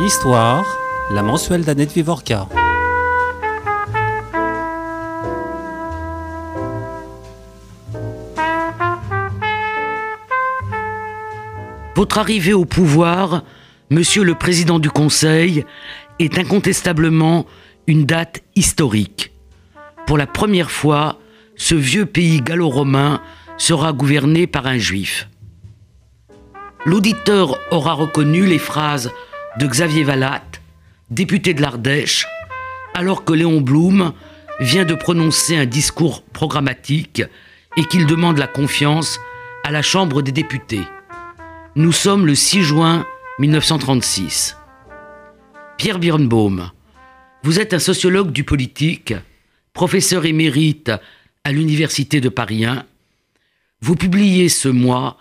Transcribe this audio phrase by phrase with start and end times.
[0.00, 0.64] Histoire,
[1.10, 2.48] la mensuelle d'Annette Vivorca.
[11.94, 13.42] Votre arrivée au pouvoir,
[13.90, 15.66] Monsieur le Président du Conseil,
[16.18, 17.44] est incontestablement
[17.86, 19.32] une date historique.
[20.06, 21.18] Pour la première fois,
[21.56, 23.20] ce vieux pays gallo-romain
[23.58, 25.28] sera gouverné par un juif.
[26.86, 29.10] L'auditeur aura reconnu les phrases
[29.58, 30.42] de Xavier Vallat,
[31.10, 32.26] député de l'Ardèche,
[32.94, 34.14] alors que Léon Blum
[34.60, 37.22] vient de prononcer un discours programmatique
[37.76, 39.20] et qu'il demande la confiance
[39.62, 40.82] à la Chambre des députés.
[41.76, 43.04] Nous sommes le 6 juin
[43.38, 44.56] 1936.
[45.76, 46.70] Pierre Birnbaum,
[47.42, 49.12] vous êtes un sociologue du politique,
[49.74, 50.90] professeur émérite
[51.44, 52.86] à l'Université de Paris 1.
[53.82, 55.18] Vous publiez ce mois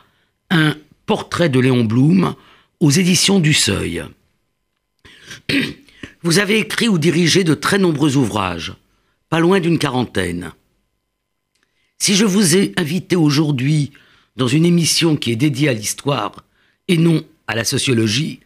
[0.49, 0.75] un
[1.09, 2.35] portrait de Léon Blum
[2.79, 4.03] aux éditions du Seuil.
[6.21, 8.75] Vous avez écrit ou dirigé de très nombreux ouvrages,
[9.27, 10.51] pas loin d'une quarantaine.
[11.97, 13.91] Si je vous ai invité aujourd'hui
[14.35, 16.43] dans une émission qui est dédiée à l'histoire
[16.87, 18.41] et non à la sociologie,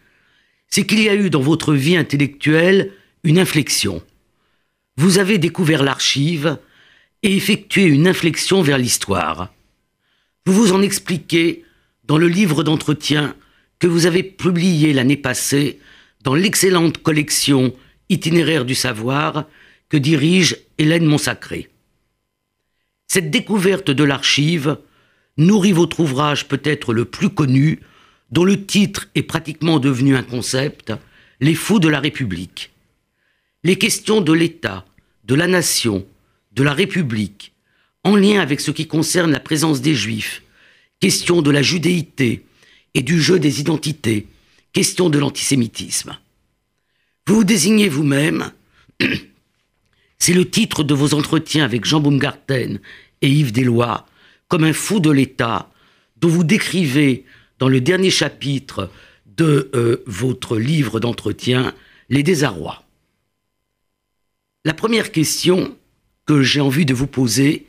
[0.70, 2.94] c'est qu'il y a eu dans votre vie intellectuelle
[3.25, 4.02] une inflexion.
[4.95, 6.58] Vous avez découvert l'archive
[7.23, 9.53] et effectué une inflexion vers l'histoire.
[10.45, 11.66] Vous vous en expliquez
[12.14, 13.36] dans le livre d'entretien
[13.80, 15.80] que vous avez publié l'année passée
[16.22, 17.73] dans l'excellente collection
[18.08, 19.45] Itinéraire du savoir
[19.89, 21.72] que dirige Hélène Monsacré.
[23.08, 24.78] Cette découverte de l'archive
[25.38, 27.80] nourrit votre ouvrage peut-être le plus connu,
[28.30, 30.94] dont le titre est pratiquement devenu un concept,
[31.39, 32.73] Les fous de la République.
[33.64, 34.86] Les questions de l'État,
[35.23, 36.05] de la nation,
[36.52, 37.53] de la République,
[38.03, 40.42] en lien avec ce qui concerne la présence des Juifs,
[40.99, 42.45] question de la judéité
[42.94, 44.27] et du jeu des identités,
[44.72, 46.17] question de l'antisémitisme.
[47.27, 48.52] Vous vous désignez vous-même,
[50.19, 52.80] c'est le titre de vos entretiens avec Jean Baumgarten
[53.21, 54.05] et Yves Deslois,
[54.48, 55.71] comme un fou de l'État,
[56.17, 57.25] dont vous décrivez
[57.60, 58.89] dans le dernier chapitre
[59.25, 61.73] de euh, votre livre d'entretien,
[62.10, 62.83] Les désarrois.
[64.65, 65.75] La première question
[66.25, 67.65] que j'ai envie de vous poser,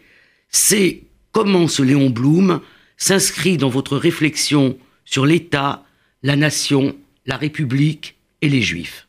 [0.49, 1.03] c'est
[1.33, 2.61] comment ce Léon Blum
[2.97, 5.85] s'inscrit dans votre réflexion sur l'État,
[6.23, 6.97] la nation,
[7.27, 9.09] la République et les Juifs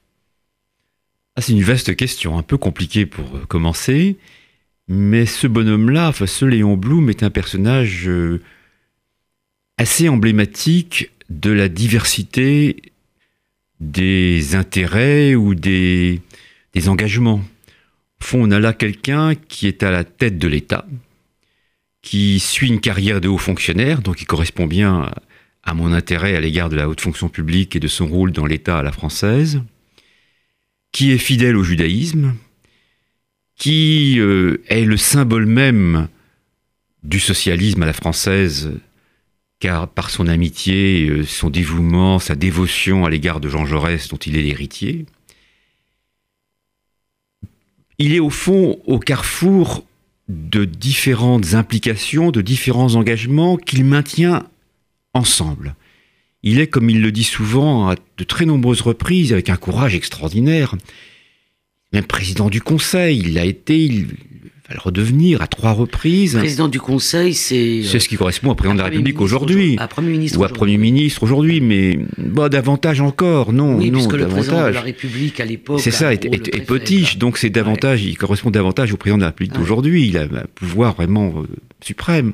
[1.35, 4.17] ah, C'est une vaste question, un peu compliquée pour euh, commencer,
[4.87, 8.41] mais ce bonhomme-là, enfin ce Léon Blum est un personnage euh,
[9.77, 12.81] assez emblématique de la diversité
[13.79, 16.21] des intérêts ou des,
[16.73, 17.41] des engagements.
[18.21, 20.85] Au fond, on a là quelqu'un qui est à la tête de l'État,
[22.05, 25.11] qui suit une carrière de haut fonctionnaire, donc il correspond bien
[25.63, 28.45] à mon intérêt à l'égard de la haute fonction publique et de son rôle dans
[28.45, 29.63] l'État à la française,
[30.91, 32.35] qui est fidèle au judaïsme,
[33.55, 36.07] qui euh, est le symbole même
[37.03, 38.71] du socialisme à la française
[39.59, 44.17] car par son amitié, euh, son dévouement, sa dévotion à l'égard de Jean Jaurès, dont
[44.17, 45.07] il est l'héritier,
[47.97, 49.83] il est au fond au carrefour
[50.27, 54.47] de différentes implications, de différents engagements qu'il maintient
[55.13, 55.75] ensemble.
[56.43, 59.95] Il est, comme il le dit souvent, à de très nombreuses reprises, avec un courage
[59.95, 60.75] extraordinaire,
[61.93, 64.07] même président du Conseil, il a été, il,
[64.67, 66.35] va le redevenir à trois reprises.
[66.35, 67.83] Président du Conseil, c'est.
[67.83, 69.75] C'est ce qui correspond au président de la République aujourd'hui.
[69.77, 70.39] À Premier ministre.
[70.39, 74.29] Ou à Premier ministre aujourd'hui, mais bon, davantage encore, non, oui, non, puisque davantage.
[74.29, 75.79] le président de la République à l'époque.
[75.81, 78.09] C'est ça, est, est, est potiche, donc c'est davantage, ouais.
[78.09, 79.59] il correspond davantage au président de la République ouais.
[79.59, 80.07] d'aujourd'hui.
[80.07, 81.47] Il a un pouvoir vraiment euh,
[81.81, 82.33] suprême.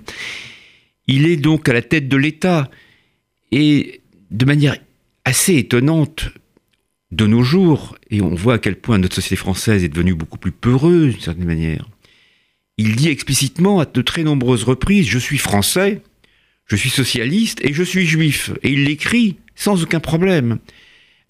[1.08, 2.70] Il est donc à la tête de l'État
[3.52, 4.78] et de manière
[5.26, 6.30] assez étonnante
[7.12, 10.38] de nos jours, et on voit à quel point notre société française est devenue beaucoup
[10.38, 11.86] plus peureuse d'une certaine manière
[12.82, 16.02] il dit explicitement à de très nombreuses reprises Je suis français,
[16.66, 18.52] je suis socialiste et je suis juif.
[18.64, 20.58] Et il l'écrit sans aucun problème.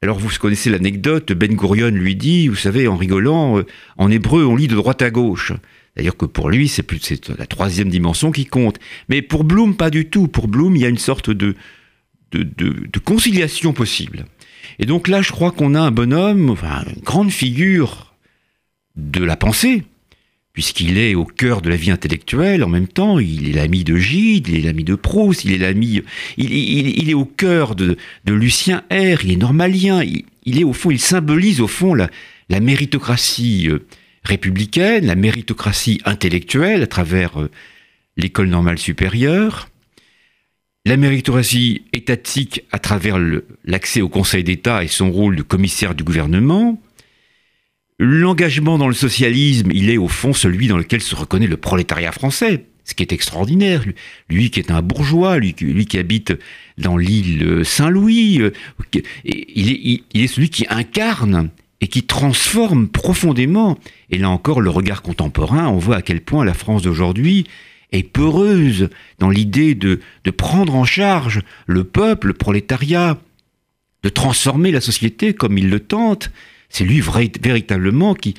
[0.01, 3.65] Alors vous connaissez l'anecdote, Ben Gurion lui dit, vous savez, en rigolant, euh,
[3.97, 5.53] en hébreu on lit de droite à gauche.
[5.93, 7.01] C'est-à-dire que pour lui, c'est plus
[7.37, 8.79] la troisième dimension qui compte.
[9.09, 10.27] Mais pour Bloom, pas du tout.
[10.27, 11.55] Pour Bloom, il y a une sorte de,
[12.31, 14.25] de, de, de conciliation possible.
[14.79, 18.15] Et donc là, je crois qu'on a un bonhomme, enfin, une grande figure
[18.95, 19.83] de la pensée,
[20.61, 23.95] puisqu'il est au cœur de la vie intellectuelle en même temps, il est l'ami de
[23.95, 26.03] Gide, il est l'ami de Proust, il est l'ami,
[26.37, 27.97] il, est au cœur de,
[28.27, 32.11] Lucien R, il est normalien, il, est au fond, il symbolise au fond la,
[32.49, 33.87] la méritocratie euh,
[34.23, 37.49] républicaine, la méritocratie intellectuelle à travers euh,
[38.15, 39.67] l'école normale supérieure.
[40.85, 43.17] la méritocratie étatique à travers
[43.65, 46.79] l'accès au Conseil d'État et son rôle de commissaire du gouvernement.
[48.03, 52.11] L'engagement dans le socialisme, il est au fond celui dans lequel se reconnaît le prolétariat
[52.11, 53.83] français, ce qui est extraordinaire.
[54.27, 56.33] Lui qui est un bourgeois, lui, qui habite
[56.79, 58.53] dans l'île Saint-Louis, euh,
[59.23, 63.77] il est celui qui incarne et qui transforme profondément.
[64.09, 67.45] Et là encore, le regard contemporain, on voit à quel point la France d'aujourd'hui
[67.91, 68.89] est peureuse
[69.19, 73.19] dans l'idée de, de prendre en charge le peuple, le prolétariat,
[74.01, 76.31] de transformer la société comme il le tente.
[76.71, 78.35] C'est lui véritablement qui,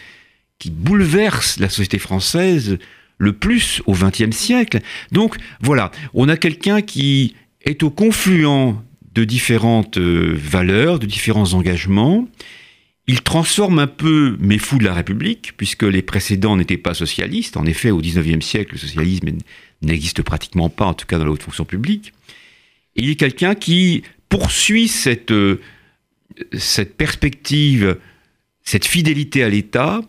[0.71, 2.79] bouleverse la société française
[3.19, 4.81] le plus au XXe siècle.
[5.11, 7.35] Donc voilà, on a quelqu'un qui
[7.65, 8.77] est au confluent
[9.13, 12.29] de différentes euh, valeurs, de différents engagements,
[13.09, 17.57] il transforme un peu mes fous de la République, puisque les précédents n'étaient pas socialistes.
[17.57, 19.29] En effet, au XIXe siècle, le socialisme
[19.83, 22.13] n'existe pratiquement pas, en tout cas dans la haute fonction publique.
[22.95, 25.61] il est quelqu'un qui poursuit cette, euh,
[26.57, 27.99] cette perspective,
[28.65, 30.01] cette fidélité à l'État,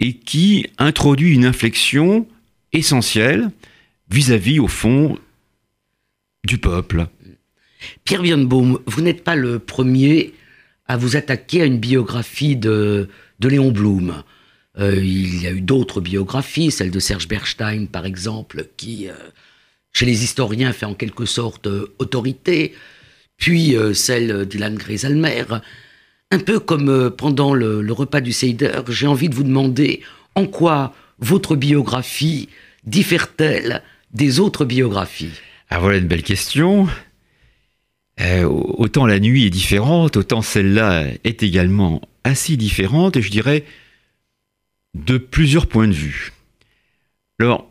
[0.00, 2.26] et qui introduit une inflexion
[2.72, 3.50] essentielle
[4.10, 5.18] vis-à-vis, au fond,
[6.44, 7.06] du peuple.
[8.04, 10.34] Pierre Birnbaum, vous n'êtes pas le premier
[10.86, 13.08] à vous attaquer à une biographie de,
[13.40, 14.22] Léon Blum.
[14.78, 19.14] Euh, il y a eu d'autres biographies, celle de Serge Berstein par exemple, qui, euh,
[19.92, 22.74] chez les historiens, fait en quelque sorte euh, autorité,
[23.36, 25.44] puis celle d'Ilan Grésalmer.
[26.30, 30.02] Un peu comme pendant le, le repas du Seider, j'ai envie de vous demander
[30.34, 32.48] en quoi votre biographie
[32.84, 33.82] diffère-t-elle
[34.12, 35.40] des autres biographies?
[35.70, 36.88] Ah voilà une belle question.
[38.20, 43.64] Euh, autant la nuit est différente, autant celle-là est également assez différente, et je dirais
[44.94, 46.32] de plusieurs points de vue.
[47.38, 47.70] Alors,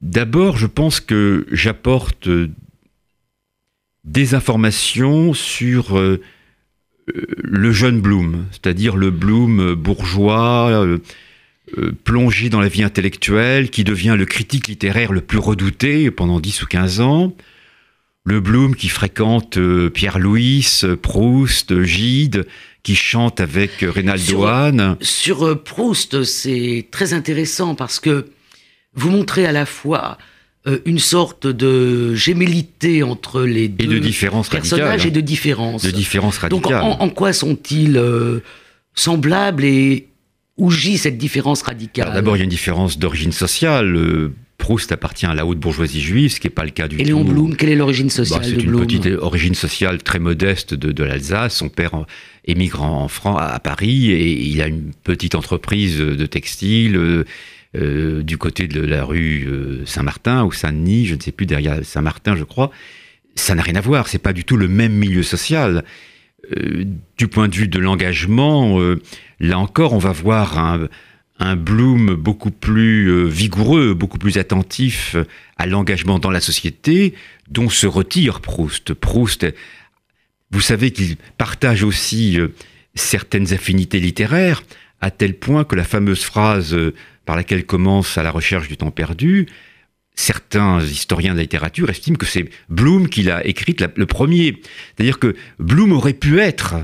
[0.00, 2.28] d'abord, je pense que j'apporte
[4.04, 6.20] des informations sur euh,
[7.06, 10.86] le jeune Bloom, c'est-à-dire le Bloom bourgeois,
[11.78, 16.38] euh, plongé dans la vie intellectuelle, qui devient le critique littéraire le plus redouté pendant
[16.40, 17.34] 10 ou 15 ans,
[18.24, 20.66] le Bloom qui fréquente euh, Pierre Louis,
[21.00, 22.46] Proust, Gide,
[22.82, 24.96] qui chante avec Reynaldo Hahn.
[25.00, 28.26] Sur euh, Proust, c'est très intéressant parce que
[28.94, 30.18] vous montrez à la fois
[30.66, 35.82] euh, une sorte de gémellité entre les deux et de différences personnages et de différences.
[35.82, 36.80] De différences radicales.
[36.80, 38.00] Donc en, quoi sont-ils
[38.94, 40.08] semblables et
[40.56, 42.12] où gît cette différence radicale?
[42.12, 44.30] D'abord, il y a une différence d'origine sociale.
[44.62, 47.02] Proust appartient à la haute bourgeoisie juive, ce qui n'est pas le cas du tout.
[47.02, 48.86] Et Léon Blum, quelle est l'origine bah, sociale de Blum?
[48.88, 51.56] C'est une petite origine sociale très modeste de, l'Alsace.
[51.56, 52.04] Son père
[52.44, 57.24] émigre en, France, à Paris, et il a une petite entreprise de textile
[57.74, 61.46] euh, euh, du côté de la rue euh, Saint-Martin ou Saint-Denis, je ne sais plus,
[61.46, 62.70] derrière Saint-Martin, je crois.
[63.34, 65.84] Ça n'a rien à voir, c'est pas du tout le même milieu social.
[67.16, 68.78] du point de vue de l'engagement,
[69.40, 70.88] là encore, on va voir un
[71.42, 75.16] un Bloom beaucoup plus euh, vigoureux, beaucoup plus attentif
[75.56, 77.14] à l'engagement dans la société,
[77.50, 78.94] dont se retire Proust.
[78.94, 79.46] Proust,
[80.50, 82.48] vous savez qu'il partage aussi euh,
[82.94, 84.62] certaines affinités littéraires,
[85.00, 88.76] à tel point que la fameuse phrase euh, par laquelle commence à la recherche du
[88.76, 89.46] temps perdu,
[90.14, 94.60] certains historiens de la littérature estiment que c'est Bloom qui l'a écrite le premier.
[94.94, 96.76] C'est-à-dire que Bloom aurait pu être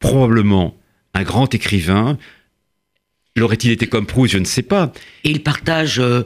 [0.00, 0.76] probablement
[1.14, 2.18] un grand écrivain,
[3.36, 4.92] L'aurait-il été comme Proust Je ne sais pas.
[5.24, 6.22] Et il partage euh,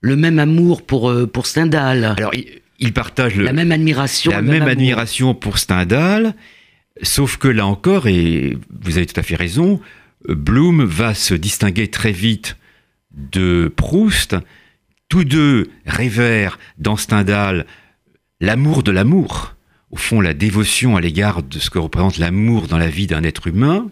[0.00, 2.14] le même amour pour, euh, pour Stendhal.
[2.16, 2.32] Alors,
[2.78, 4.30] il, partage la même admiration.
[4.30, 6.34] La même, admiration pour Stendhal,
[7.02, 9.80] sauf que là encore, et vous avez tout à fait raison,
[10.28, 12.56] Bloom va se distinguer très vite
[13.16, 14.36] de Proust.
[15.08, 17.66] Tous deux révèrent dans Stendhal
[18.40, 19.54] l'amour de l'amour,
[19.90, 23.22] au fond la dévotion à l'égard de ce que représente l'amour dans la vie d'un
[23.22, 23.90] être humain.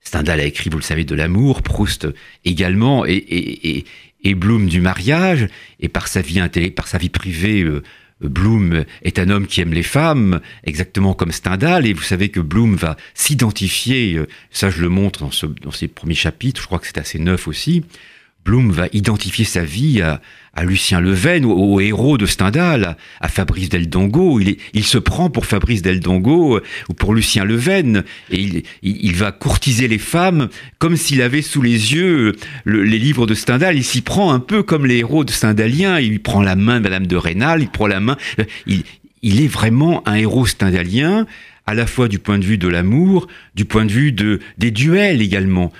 [0.00, 2.08] Stendhal a écrit, vous le savez, de l'amour, Proust
[2.44, 3.84] également, et, et,
[4.24, 5.46] et, Bloom du mariage,
[5.80, 6.40] et par sa vie,
[6.74, 7.82] par sa vie privée, euh,
[8.20, 12.40] Bloom est un homme qui aime les femmes, exactement comme Stendhal, et vous savez que
[12.40, 16.66] Bloom va s'identifier, euh, ça je le montre dans, ce, dans ses premiers chapitres, je
[16.66, 17.84] crois que c'est assez neuf aussi,
[18.44, 20.20] Bloom va identifier sa vie à,
[20.64, 24.40] Lucien Leven, au, héros de Stendhal, à, Fabrice Del Dongo.
[24.40, 29.14] Il, il, se prend pour Fabrice Del Dongo euh, ou pour Lucien Leven, et il,
[29.14, 32.34] va courtiser les femmes comme s'il avait sous les yeux
[32.66, 33.76] euh, les livres de Stendhal.
[33.76, 36.00] Il s'y prend un peu comme les héros de Stendhalien.
[36.00, 38.16] Il prend la main de Madame de Rênal, il prend la main.
[38.40, 41.26] Euh, il, est vraiment un héros stendhalien
[41.72, 44.70] à la fois du point de vue de l'amour, du point de vue de, des
[44.70, 45.72] duels également.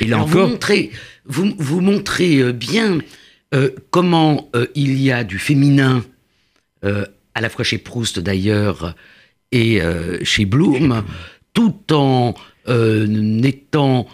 [0.00, 0.50] et là encore
[1.24, 2.98] vous, vous montrez euh, bien
[3.54, 6.04] euh, comment euh, il y a du féminin
[6.82, 8.94] à la fois chez Proust d'ailleurs
[9.52, 11.04] et euh, chez Bloom,
[11.54, 12.34] tout en
[12.68, 14.06] euh, étant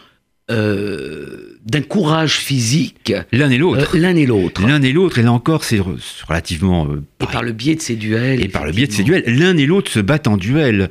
[0.51, 3.13] euh, d'un courage physique.
[3.33, 3.95] L'un et l'autre.
[3.95, 4.67] Euh, l'un et l'autre.
[4.67, 5.99] L'un et l'autre, et là encore, c'est re-
[6.29, 6.87] relativement.
[6.87, 8.43] euh, Et par le biais de ces duels.
[8.43, 10.91] et par le biais de ces duels, l'un et l'autre se battent en duel.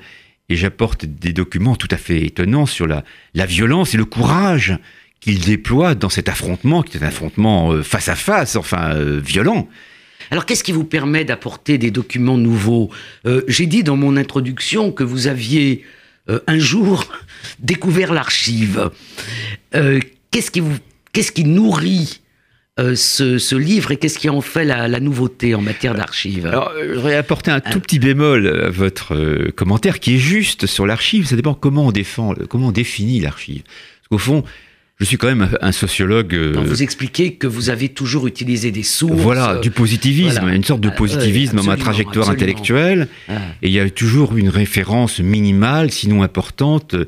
[0.50, 4.78] Et j'apporte des documents tout à fait étonnants sur la, la violence et le courage
[5.22, 8.94] qu'ils déploient dans cet affrontement, qui est un affrontement face à face, enfin
[9.24, 9.70] violent.
[10.32, 12.90] Alors, qu'est-ce qui vous permet d'apporter des documents nouveaux?
[13.48, 15.84] J'ai dit dans mon introduction que vous aviez
[16.30, 17.06] euh, un jour
[17.60, 18.90] découvert l'archive.
[19.76, 20.00] Euh,
[20.32, 22.22] qu'est-ce qui nourrit
[22.80, 26.46] euh, ce, livre et qu'est-ce qui en fait la, nouveauté en matière d'archives?
[26.46, 30.86] Alors, je voudrais apporter un tout petit bémol à votre commentaire qui est juste sur
[30.86, 31.28] l'archive.
[31.28, 33.64] Ça dépend comment on défend, comment on définit l'archive.
[33.64, 34.44] Parce qu'au fond,
[35.00, 36.34] je suis quand même un, sociologue.
[36.36, 39.14] euh, Donc, vous expliquez que vous avez toujours utilisé des sources.
[39.20, 40.56] voilà, euh, du positivisme, voilà.
[40.56, 42.34] une sorte de Euh, positivisme dans ma trajectoire absolument.
[42.58, 43.08] intellectuelle.
[43.28, 43.34] ah.
[43.62, 47.06] Et il y a toujours une référence minimale, sinon importante, euh,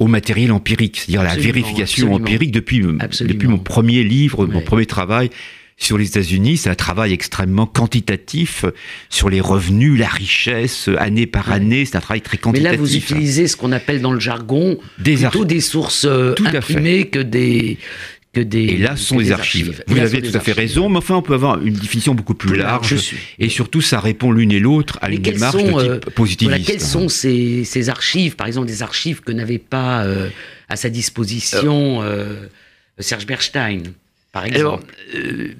[0.00, 2.16] au matériel empirique, c'est-à-dire la vérification absolument.
[2.16, 3.34] empirique depuis, euh, Absolument.
[3.34, 5.30] depuis mon premier livre, mon premier travail
[5.76, 6.56] sur les États-Unis.
[6.58, 8.70] C'est un travail extrêmement quantitatif euh,
[9.10, 11.84] sur les revenus, la richesse, euh, année par année.
[11.84, 12.72] C'est un travail très Mais quantitatif.
[12.72, 15.44] là, vous utilisez ce qu'on appelle dans le jargon Des plutôt archives.
[15.44, 17.78] des sources euh, Tout imprimées que des
[18.34, 18.64] que des.
[18.64, 19.82] Et là, ce sont des archives.
[19.86, 20.54] Vous là, avez tout à fait archives.
[20.56, 22.88] raison, mais enfin, on peut avoir une définition beaucoup plus Plus large.
[22.88, 23.16] je suis.
[23.38, 26.10] Et surtout, ça répond l'une et l'autre à Mais une démarche sont, de euh, type
[26.10, 26.50] positiviste.
[26.50, 30.28] Voilà, quelles sont ces, ces archives, par exemple des archives que n'avait pas euh,
[30.68, 32.48] à sa disposition euh,
[32.98, 33.82] Serge Berstein,
[34.34, 34.94] par Alors, exemple.
[35.14, 35.54] euh,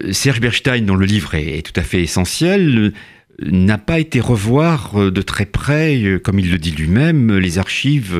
[0.00, 2.92] euh, Serge Berstein, dont le livre est, est tout à fait essentiel, euh,
[3.40, 8.16] n'a pas été revoir de très près, comme il le dit lui-même, les archives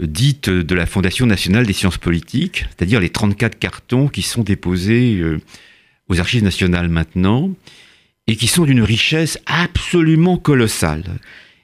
[0.00, 5.22] dites de la Fondation nationale des sciences politiques, c'est-à-dire les 34 cartons qui sont déposés
[6.08, 7.50] aux archives nationales maintenant,
[8.26, 11.04] et qui sont d'une richesse absolument colossale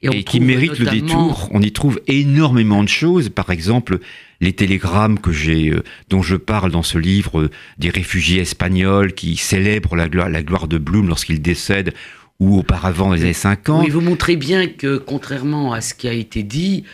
[0.02, 1.48] et qui mérite le détour.
[1.52, 3.28] On y trouve énormément de choses.
[3.28, 3.98] Par exemple,
[4.40, 9.12] les télégrammes que j'ai, euh, dont je parle dans ce livre, euh, des réfugiés espagnols
[9.12, 11.92] qui célèbrent la gloire, la gloire de Blum lorsqu'il décède,
[12.38, 13.84] ou auparavant dans les années 50.
[13.84, 16.84] Oui, vous montrez bien que, contrairement à ce qui a été dit,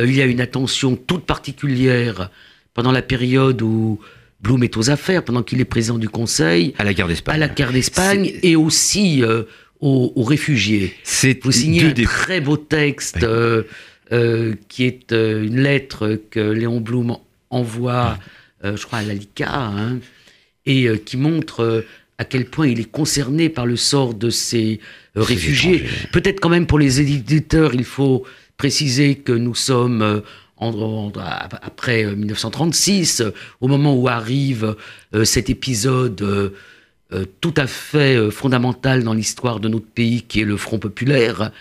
[0.00, 2.30] euh, il y a une attention toute particulière
[2.74, 4.00] pendant la période où
[4.40, 7.40] Blum est aux affaires, pendant qu'il est président du Conseil, à la guerre à d'Espagne.
[7.40, 9.22] la guerre d'Espagne et aussi
[9.80, 10.94] aux, aux réfugiés.
[11.02, 13.62] C'est Vous signez un des très beau texte euh,
[14.12, 17.16] euh, qui est euh, une lettre que Léon Blum
[17.50, 18.18] envoie,
[18.64, 19.98] je crois, à l'ALICA, hein,
[20.66, 21.84] et qui montre
[22.18, 24.80] à quel point il est concerné par le sort de ces
[25.14, 25.84] réfugiés.
[26.12, 28.24] Peut-être quand même pour les éditeurs, il faut
[28.56, 30.22] préciser que nous sommes
[30.56, 31.12] en- en-
[31.62, 33.30] après euh, 1936, euh,
[33.60, 34.74] au moment où arrive
[35.24, 36.52] cet épisode
[37.40, 41.52] tout à fait euh, fondamental dans l'histoire de notre pays, qui est le Front populaire,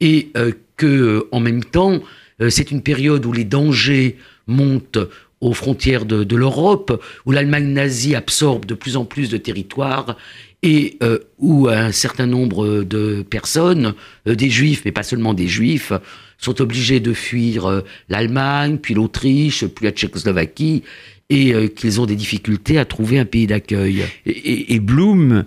[0.00, 2.00] et euh, que euh, en même temps,
[2.40, 4.16] euh, c'est une période où les dangers
[4.46, 4.98] montent
[5.40, 10.16] aux frontières de, de l'Europe, où l'Allemagne nazie absorbe de plus en plus de territoires
[10.62, 13.94] et euh, où un certain nombre de personnes,
[14.28, 15.92] euh, des juifs, mais pas seulement des juifs,
[16.38, 20.84] sont obligés de fuir euh, l'Allemagne, puis l'Autriche, puis la Tchécoslovaquie,
[21.32, 24.04] et euh, qu'ils ont des difficultés à trouver un pays d'accueil.
[24.26, 25.42] Et, et- Bloom euh,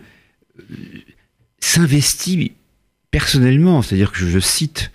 [1.59, 2.53] s'investit
[3.11, 4.91] personnellement, c'est-à-dire que je cite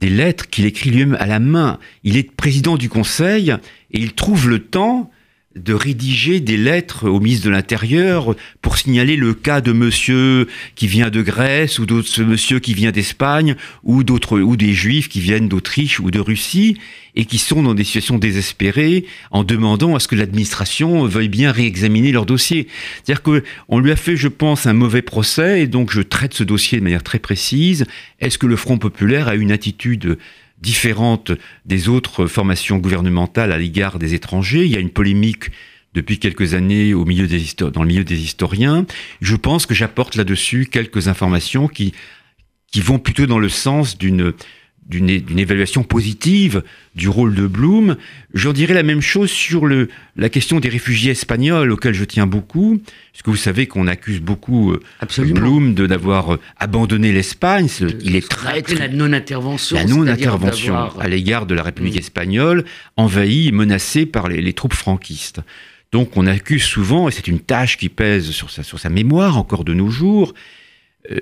[0.00, 1.78] des lettres qu'il écrit lui-même à la main.
[2.02, 3.50] Il est président du Conseil
[3.90, 5.10] et il trouve le temps
[5.56, 10.88] de rédiger des lettres au ministre de l'Intérieur pour signaler le cas de monsieur qui
[10.88, 15.20] vient de Grèce ou d'autres monsieur qui vient d'Espagne ou d'autres ou des juifs qui
[15.20, 16.78] viennent d'Autriche ou de Russie
[17.14, 21.52] et qui sont dans des situations désespérées en demandant à ce que l'administration veuille bien
[21.52, 22.66] réexaminer leur dossier.
[22.96, 26.34] C'est-à-dire que on lui a fait, je pense, un mauvais procès et donc je traite
[26.34, 27.86] ce dossier de manière très précise.
[28.20, 30.18] Est-ce que le Front populaire a une attitude
[30.64, 31.30] différente
[31.66, 35.50] des autres formations gouvernementales à l'égard des étrangers Il y a une polémique
[35.92, 38.86] depuis quelques années au milieu des dans le milieu des historiens.
[39.20, 41.92] Je pense que j'apporte là-dessus quelques informations qui,
[42.72, 44.32] qui vont plutôt dans le sens d'une
[44.86, 46.62] d'une évaluation positive
[46.94, 47.96] du rôle de Bloom.
[48.34, 52.26] J'en dirais la même chose sur le, la question des réfugiés espagnols, auxquels je tiens
[52.26, 52.80] beaucoup,
[53.12, 55.40] puisque vous savez qu'on accuse beaucoup euh, Absolument.
[55.40, 57.68] Bloom de d'avoir euh, abandonné l'Espagne.
[58.02, 59.76] Il est très, très la non-intervention.
[59.76, 61.98] la non-intervention à l'égard de la République Mm.
[61.98, 62.64] espagnole,
[62.96, 65.40] envahie et menacée par les, les troupes franquistes.
[65.92, 69.38] Donc on accuse souvent, et c'est une tâche qui pèse sur sa, sur sa mémoire
[69.38, 70.34] encore de nos jours,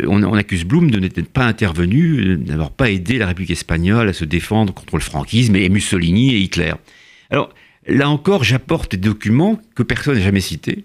[0.07, 3.51] on, on accuse Blum de n'être pas intervenu, euh, de n'avoir pas aidé la République
[3.51, 6.73] espagnole à se défendre contre le franquisme et Mussolini et Hitler.
[7.31, 7.53] Alors
[7.87, 10.85] là encore, j'apporte des documents que personne n'a jamais cités,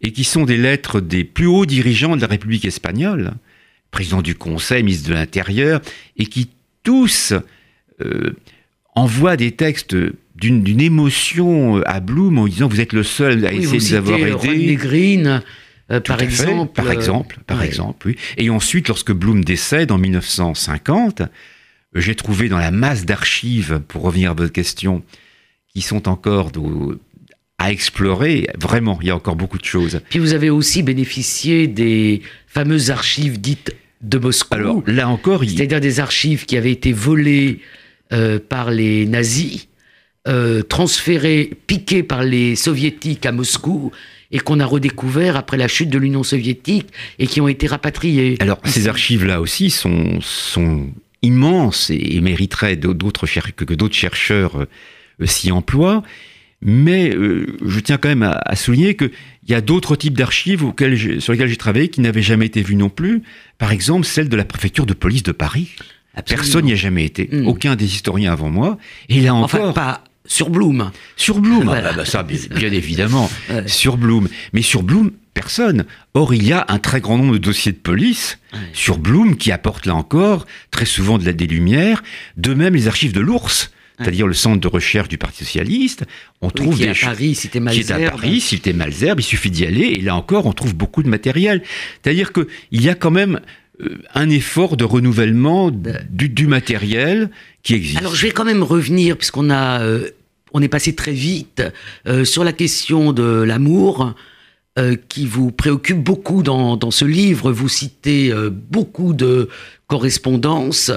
[0.00, 3.34] et qui sont des lettres des plus hauts dirigeants de la République espagnole,
[3.90, 5.80] président du Conseil, ministre de l'Intérieur,
[6.16, 6.48] et qui
[6.82, 7.34] tous
[8.00, 8.32] euh,
[8.94, 9.94] envoient des textes
[10.34, 14.44] d'une émotion à Bloom en disant vous êtes le seul à essayer de nous avoir
[14.44, 14.76] aidés.
[14.76, 15.42] Green,
[15.90, 17.38] euh, par, exemple, par exemple.
[17.46, 18.16] Par exemple, oui.
[18.36, 21.22] Et ensuite, lorsque Bloom décède en 1950,
[21.94, 25.02] j'ai trouvé dans la masse d'archives, pour revenir à votre question,
[25.72, 26.52] qui sont encore
[27.58, 28.48] à explorer.
[28.60, 30.00] Vraiment, il y a encore beaucoup de choses.
[30.10, 34.54] Puis vous avez aussi bénéficié des fameuses archives dites de Moscou.
[34.54, 37.60] Alors là encore, c'est-à-dire des archives qui avaient été volées
[38.12, 39.68] euh, par les nazis,
[40.28, 43.90] euh, transférées, piquées par les soviétiques à Moscou
[44.30, 48.36] et qu'on a redécouvert après la chute de l'Union soviétique et qui ont été rapatriées.
[48.40, 50.86] Alors ces archives-là aussi sont, sont
[51.22, 56.02] immenses et, mériteraient d'autres que d'autres chercheurs euh, s'y emploient.
[56.60, 59.10] Mais euh, je tiens quand même à, souligner qu'il
[59.48, 60.60] y a d'autres types d'archives
[61.20, 63.22] sur lesquelles j'ai travaillé qui n'avaient jamais été vues non plus.
[63.58, 65.68] Par exemple, celle de la préfecture de police de Paris.
[66.26, 67.28] Personne n'y a jamais été.
[67.30, 67.46] Hmm.
[67.46, 68.76] Aucun des historiens avant moi.
[69.08, 69.68] Et là encore.
[69.68, 70.90] Enfin, pas sur Bloom.
[71.16, 71.68] Sur Bloom.
[71.84, 73.30] Ah bah ça, bien, évidemment.
[73.66, 74.28] Sur Bloom.
[74.52, 75.84] Mais sur Bloom, personne.
[76.14, 78.38] Or, il y a un très grand nombre de dossiers de police
[78.72, 82.02] sur Bloom qui apportent là encore très souvent de la, des lumières.
[82.36, 86.04] De même, les archives de l'ours c'est-à-dire le centre de recherche du Parti socialiste.
[86.40, 87.98] On trouve qui est à Paris, cité Malzerbe.
[87.98, 89.20] Qui est à Paris, cité Malzerbe.
[89.20, 89.86] Il suffit d'y aller.
[89.86, 91.62] Et là encore, on trouve beaucoup de matériel.
[92.02, 93.40] C'est-à-dire qu'il y a quand même
[94.14, 97.30] un effort de renouvellement du, matériel
[97.62, 97.98] qui existe.
[97.98, 100.10] Alors je vais quand même revenir, puisqu'on a, euh,
[100.52, 101.62] on est passé très vite
[102.06, 104.14] euh, sur la question de l'amour.
[105.08, 107.50] qui vous préoccupe beaucoup dans, dans, ce livre.
[107.50, 108.32] Vous citez
[108.70, 109.48] beaucoup de
[109.88, 110.92] correspondances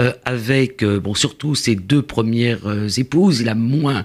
[0.00, 3.40] euh, avec, euh, bon, surtout ses deux premières euh, épouses.
[3.40, 4.04] Il a moins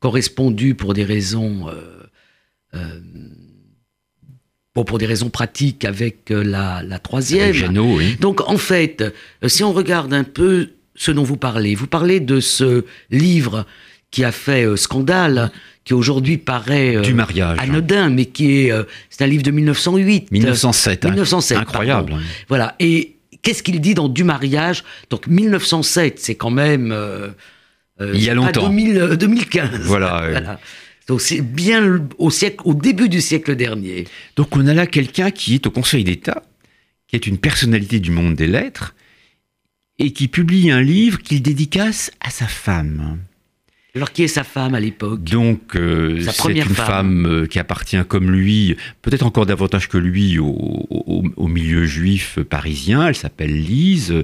[0.00, 1.66] correspondu pour des raisons,
[4.74, 7.76] bon, pour des raisons pratiques avec la, la troisième.
[7.78, 8.16] oui.
[8.20, 9.04] Donc, en fait,
[9.46, 13.66] si on regarde un peu ce dont vous parlez, vous parlez de ce livre
[14.10, 15.50] qui a fait scandale,
[15.84, 18.72] qui aujourd'hui paraît du mariage anodin, mais qui est
[19.08, 22.14] c'est un livre de 1908, 1907, 1907, incroyable.
[22.48, 22.74] Voilà.
[22.80, 24.84] Et qu'est-ce qu'il dit dans Du mariage?
[25.10, 26.92] Donc 1907, c'est quand même.
[26.92, 27.28] Euh,
[28.00, 28.68] euh, Il y a longtemps.
[28.68, 29.70] 2000, 2015.
[29.72, 30.58] Euh, voilà.
[31.08, 34.06] Donc c'est bien au, siècle, au début du siècle dernier.
[34.36, 36.42] Donc on a là quelqu'un qui est au Conseil d'État,
[37.08, 38.94] qui est une personnalité du monde des lettres,
[39.98, 43.18] et qui publie un livre qu'il dédicace à sa femme.
[43.94, 45.24] Alors qui est sa femme à l'époque?
[45.24, 50.38] Donc euh, c'est une femme, euh, qui appartient comme lui, peut-être encore davantage que lui,
[50.38, 53.08] au, milieu juif parisien.
[53.08, 54.22] Elle s'appelle Lise.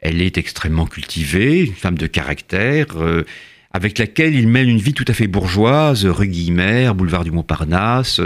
[0.00, 3.24] Elle est extrêmement cultivée, une femme de caractère, euh,
[3.72, 8.20] avec laquelle il mène une vie tout à fait bourgeoise, rue Guillemère, boulevard du Montparnasse.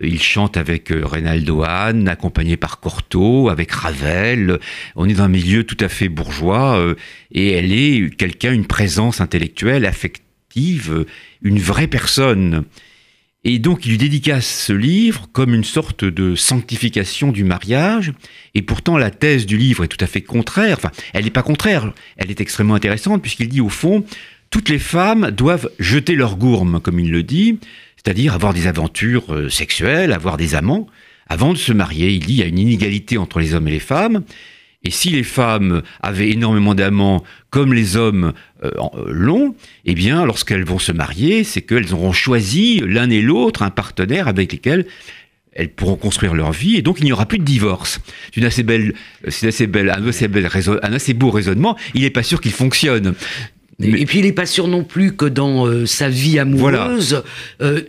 [0.00, 4.58] Il chante avec Reynaldo Hahn, accompagné par Cortot, avec Ravel.
[4.96, 6.94] On est dans un milieu tout à fait bourgeois
[7.30, 10.24] et elle est quelqu'un, une présence intellectuelle, affective
[11.42, 12.64] une vraie personne.
[13.46, 18.12] Et donc il lui dédicace ce livre comme une sorte de sanctification du mariage.
[18.54, 20.78] Et pourtant la thèse du livre est tout à fait contraire.
[20.78, 24.04] Enfin, elle n'est pas contraire, elle est extrêmement intéressante puisqu'il dit au fond,
[24.54, 27.58] toutes les femmes doivent jeter leur gourme, comme il le dit,
[27.96, 30.86] c'est-à-dire avoir des aventures euh, sexuelles, avoir des amants,
[31.26, 32.10] avant de se marier.
[32.10, 34.22] Il dit il y a une inégalité entre les hommes et les femmes.
[34.84, 40.24] Et si les femmes avaient énormément d'amants comme les hommes euh, euh, l'ont, eh bien,
[40.24, 44.86] lorsqu'elles vont se marier, c'est qu'elles auront choisi l'un et l'autre un partenaire avec lequel
[45.54, 48.00] elles pourront construire leur vie et donc il n'y aura plus de divorce.
[48.32, 48.94] C'est assez, belle
[49.90, 51.76] un assez beau raisonnement.
[51.94, 53.14] Il n'est pas sûr qu'il fonctionne.
[53.82, 57.22] Et puis il n'est pas sûr non plus que dans euh, sa vie amoureuse,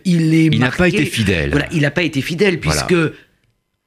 [0.06, 0.46] il est.
[0.46, 1.52] Il n'a pas été fidèle.
[1.52, 2.96] Voilà, il n'a pas été fidèle puisque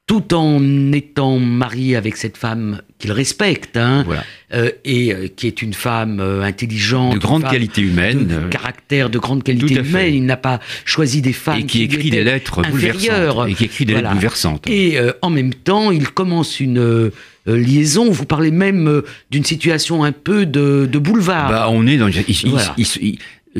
[0.09, 4.07] tout en étant marié avec cette femme qu'il respecte, hein,
[4.51, 9.11] euh, et euh, qui est une femme euh, intelligente, de grande qualité humaine, de caractère
[9.11, 10.15] de grande qualité humaine.
[10.15, 13.85] Il n'a pas choisi des femmes et qui, écrit des lettres bouleversantes et qui écrit
[13.85, 14.67] des lettres bouleversantes.
[14.67, 17.11] Et en même temps, il commence une
[17.55, 18.11] liaison.
[18.11, 21.49] Vous parlez même d'une situation un peu de, boulevard.
[21.49, 22.09] Bah, on est dans.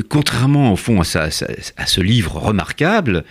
[0.08, 3.24] contrairement au fond à, à ce livre remarquable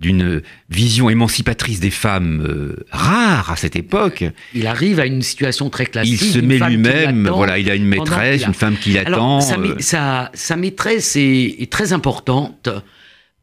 [0.00, 4.24] d'une vision émancipatrice des femmes euh, rare à cette époque.
[4.54, 6.20] Il arrive à une situation très classique.
[6.20, 9.40] Il se met lui-même, voilà, il a une maîtresse, une femme qui l'attend.
[9.78, 12.68] Sa, sa, maîtresse est, très importante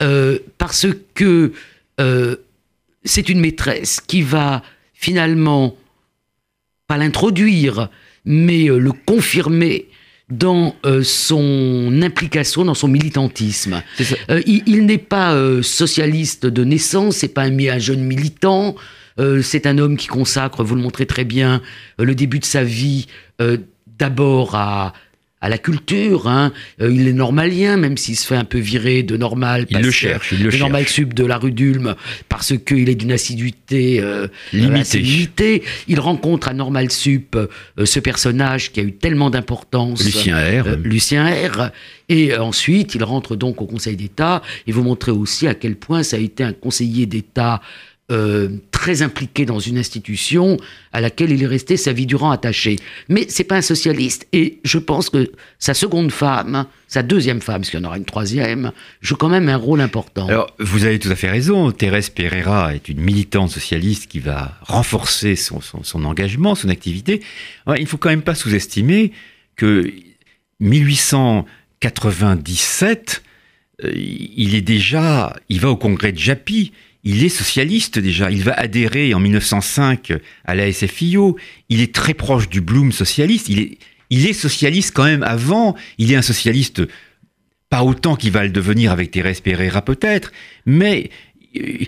[0.04, 1.54] euh, parce que
[2.00, 2.36] euh,
[3.06, 4.62] c'est une maîtresse qui va
[4.94, 5.76] finalement
[6.92, 7.88] pas l'introduire,
[8.26, 9.88] mais le confirmer
[10.30, 13.82] dans euh, son implication, dans son militantisme.
[14.30, 18.76] Euh, il, n'est pas euh, socialiste de naissance, c'est pas un, un, jeune militant.
[19.42, 21.62] c'est un homme qui consacre, vous le montrez très bien,
[21.98, 23.08] le début de sa vie
[23.98, 24.92] d'abord à
[25.42, 26.28] à la culture.
[26.28, 26.54] Hein.
[26.82, 29.66] Euh, il est normalien, même s'il se fait un peu virer de normal.
[29.70, 31.96] Il le cherche, il le, normal sub de la rue d'Ulm,
[32.30, 35.64] parce qu'il est d'une assiduité euh, limitée.
[35.88, 37.48] Il rencontre à normal sup euh,
[37.86, 40.04] ce personnage qui a eu tellement d'importance.
[40.06, 40.78] Lucien R.
[40.84, 41.72] Lucien R.
[42.08, 44.42] Et ensuite, il rentre donc au Conseil d'État.
[44.68, 47.62] Et vous montrez aussi à quel point ça a été un conseiller d'État
[48.12, 50.58] euh, très impliqué dans une institution
[50.92, 52.76] à laquelle il est resté sa vie durant attaché.
[53.10, 54.28] Mais c'est pas un socialiste.
[54.34, 57.96] Et je pense que sa seconde femme, sa deuxième femme, parce qu'il y en aura
[57.98, 60.28] une troisième, joue quand même un rôle important.
[60.28, 61.72] Alors, vous avez tout à fait raison.
[61.72, 65.62] Thérèse Pereira est une militante socialiste qui va renforcer son,
[66.04, 67.22] engagement, son activité.
[67.68, 69.14] il ne faut quand même pas sous-estimer
[69.56, 69.94] que
[70.60, 73.24] 1897,
[73.84, 76.72] euh, il est déjà, il va au congrès de Japy
[77.04, 78.30] il est socialiste déjà.
[78.30, 80.14] Il va adhérer en 1905
[80.46, 81.38] à la SFIO.
[81.70, 83.50] Il est très proche du Bloom socialiste.
[83.50, 85.76] Il est, socialiste quand même avant.
[85.98, 86.84] Il est un socialiste
[87.70, 90.34] pas autant qu'il va le devenir avec Thérèse Pereira peut-être,
[90.66, 91.10] mais
[91.58, 91.86] euh,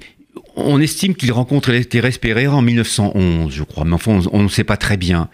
[0.56, 4.63] on estime qu'il rencontre Thérèse Pereira en 1911, je crois, mais enfin, on ne sait
[4.63, 5.30] pas très bien.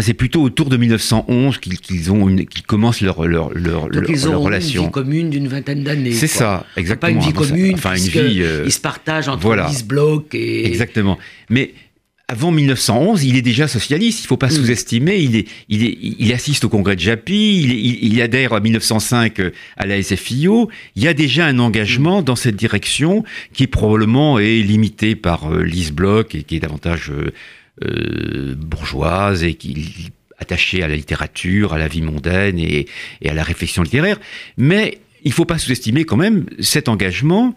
[0.00, 2.34] C'est plutôt autour de 1911 qu'ils ont
[2.66, 6.12] commencent leur leur leur, Donc ils ont Une vie commune d'une vingtaine d'années.
[6.12, 7.12] C'est ça, exactement.
[7.12, 8.42] Pas une vie commune, enfin une vie.
[8.42, 9.68] Euh, ils se partagent entre voilà.
[9.68, 10.66] 10 blocs et.
[10.66, 11.18] Exactement.
[11.50, 11.74] Mais
[12.26, 14.20] avant 1911, il est déjà socialiste.
[14.20, 14.52] Il ne faut pas mm.
[14.52, 15.18] sous-estimer.
[15.18, 17.60] Il, est, il, est, il assiste au congrès de Japy.
[17.62, 19.40] Il, il, adhère en 1905
[19.76, 20.70] à la SFIO.
[20.96, 25.62] Il y a déjà un engagement dans cette direction qui probablement est limité par euh,
[25.62, 27.30] Lise Bloch et qui est davantage euh,
[27.82, 32.86] euh, bourgeoise et qui attachée à la littérature, à la vie mondaine et,
[33.22, 34.18] et à la réflexion littéraire.
[34.56, 37.54] Mais il ne faut pas sous-estimer quand même cet engagement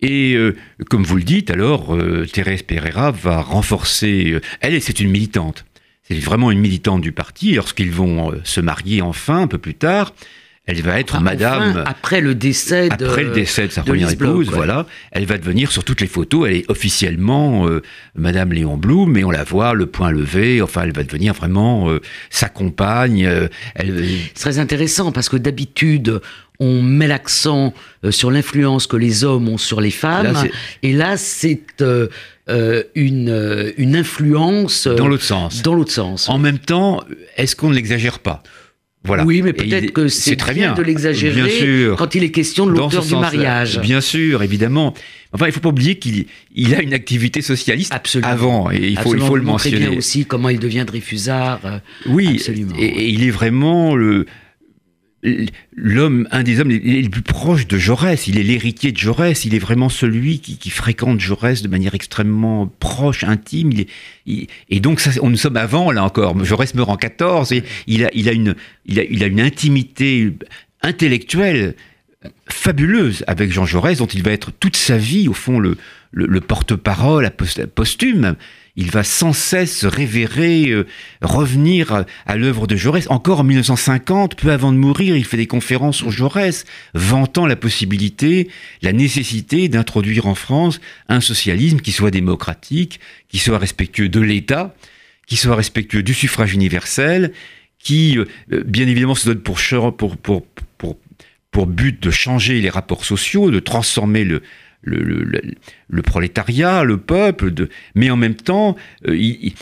[0.00, 0.56] et euh,
[0.90, 4.40] comme vous le dites, alors, euh, Thérèse Pereira va renforcer.
[4.60, 5.64] Elle, c'est une militante.
[6.02, 7.54] C'est vraiment une militante du parti.
[7.54, 10.12] Lorsqu'ils vont se marier enfin, un peu plus tard,
[10.66, 11.82] elle va être Madame.
[11.86, 13.06] après le décès de.
[13.06, 14.86] Après le décès de sa première épouse, voilà.
[15.10, 16.48] Elle va devenir sur toutes les photos.
[16.48, 17.68] Elle est officiellement
[18.14, 20.62] Madame Léon Blum, mais on la voit le point levé.
[20.62, 21.88] Enfin, elle va devenir vraiment
[22.30, 23.28] sa compagne.
[23.76, 26.20] C'est très intéressant parce que d'habitude,
[26.62, 30.36] on met l'accent euh, sur l'influence que les hommes ont sur les femmes.
[30.82, 32.08] et là, c'est euh,
[32.48, 34.86] euh, une, une influence.
[34.86, 35.62] dans l'autre sens.
[35.62, 36.28] Dans l'autre sens.
[36.28, 37.02] En même temps,
[37.36, 38.42] est-ce qu'on ne l'exagère pas?
[39.04, 39.24] Voilà.
[39.24, 43.04] Oui, mais peut-être que c'est très bien, de l'exagérer quand il est question de l'auteur
[43.04, 43.80] du mariage.
[43.80, 44.94] Bien sûr, évidemment.
[45.34, 49.14] Enfin, il faut pas oublier qu'il il a une activité socialiste avant, et il faut,
[49.14, 49.78] il faut le mentionner.
[49.88, 51.80] bien aussi comment il devient Dreyfusard.
[52.06, 52.74] Oui, absolument.
[52.78, 54.26] Et, et, il est vraiment le,
[55.76, 58.26] l'homme, un des hommes les, plus proches de Jaurès.
[58.26, 59.44] Il est l'héritier de Jaurès.
[59.44, 63.72] Il est vraiment celui qui, fréquente Jaurès de manière extrêmement proche, intime.
[64.26, 66.42] et donc, ça, on nous sommes avant, là encore.
[66.44, 70.32] Jaurès meurt en 14 et il a, une, intimité
[70.82, 71.74] intellectuelle
[72.48, 77.30] fabuleuse avec Jean Jaurès, dont il va être toute sa vie, au fond, le, porte-parole
[77.74, 78.36] posthume
[78.76, 80.86] il va sans cesse révérer, euh,
[81.20, 83.06] revenir à, l'œuvre de Jaurès.
[83.10, 87.56] Encore en 1950, peu avant de mourir, il fait des conférences sur Jaurès, vantant la
[87.56, 88.48] possibilité,
[88.80, 94.74] la nécessité d'introduire en France un socialisme qui soit démocratique, qui soit respectueux de l'État,
[95.26, 97.32] qui soit respectueux du suffrage universel,
[97.78, 98.24] qui, euh,
[98.64, 99.58] bien évidemment, se donne pour
[101.66, 104.42] but de changer les rapports sociaux, de transformer le,
[104.82, 105.24] le,
[105.88, 109.52] le, prolétariat, le peuple, de, mais en même temps, euh, il,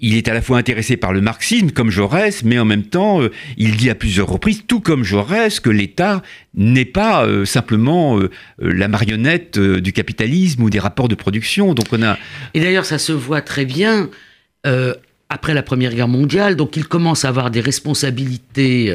[0.00, 3.22] il, est à la fois intéressé par le marxisme, comme Jaurès, mais en même temps,
[3.22, 6.22] euh, il dit à plusieurs reprises, tout comme Jaurès, que l'État
[6.54, 8.18] n'est pas euh, simplement
[8.58, 11.74] la marionnette du capitalisme ou des rapports de production.
[11.74, 12.16] Donc on a...
[12.54, 14.08] Et d'ailleurs, ça se voit très bien
[15.28, 18.94] après la Première Guerre mondiale, donc il commence à avoir des responsabilités,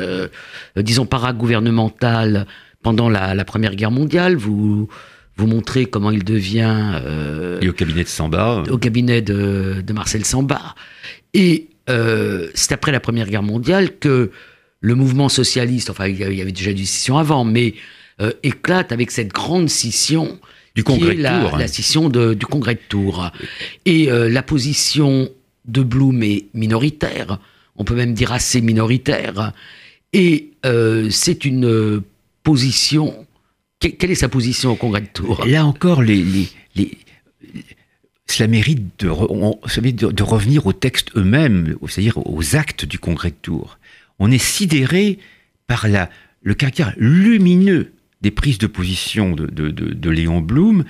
[0.75, 2.47] disons, paragouvernementales
[2.81, 4.35] pendant la, la, Première Guerre mondiale.
[4.35, 4.89] Vous,
[5.39, 6.99] vous montrer comment il devient...
[7.05, 8.63] Euh, et au cabinet de Samba.
[8.69, 10.75] Au cabinet de, Marcel Samba.
[11.33, 14.31] Et euh, c'est après la Première Guerre mondiale que
[14.81, 17.73] le mouvement socialiste, enfin il y avait déjà du scission avant, mais
[18.21, 20.39] euh, éclate avec cette grande scission
[20.75, 23.31] du congrès qui est la, la scission du congrès de Tours.
[23.85, 25.29] Et la position
[25.65, 27.39] de Blum est minoritaire,
[27.75, 29.51] on peut même dire assez minoritaire,
[30.13, 30.51] et
[31.09, 32.01] c'est une
[32.43, 33.25] position
[33.79, 35.45] quelle est sa position au Congrès de Tours?
[35.45, 36.03] Là encore,
[38.27, 43.79] cela mérite de, revenir aux textes eux-mêmes, c'est-à-dire aux actes du Congrès de Tours.
[44.19, 45.19] on est sidéré
[45.67, 45.87] par
[46.41, 50.83] le caractère lumineux des prises de position de, de Léon Blum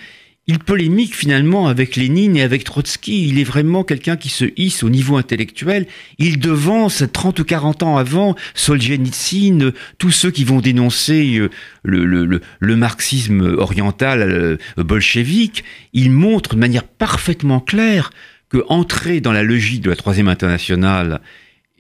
[0.49, 3.27] il polémique finalement avec Lénine et avec Trotsky.
[3.27, 5.85] Il est vraiment quelqu'un qui se hisse au niveau intellectuel.
[6.17, 11.49] Il devance 30 ou 40 ans avant Solzhenitsyn, tous ceux qui vont dénoncer euh,
[11.83, 15.63] le, marxisme oriental euh, bolchevique.
[15.93, 18.09] Il montre de manière parfaitement claire
[18.49, 21.21] que entrer dans la logique de la troisième internationale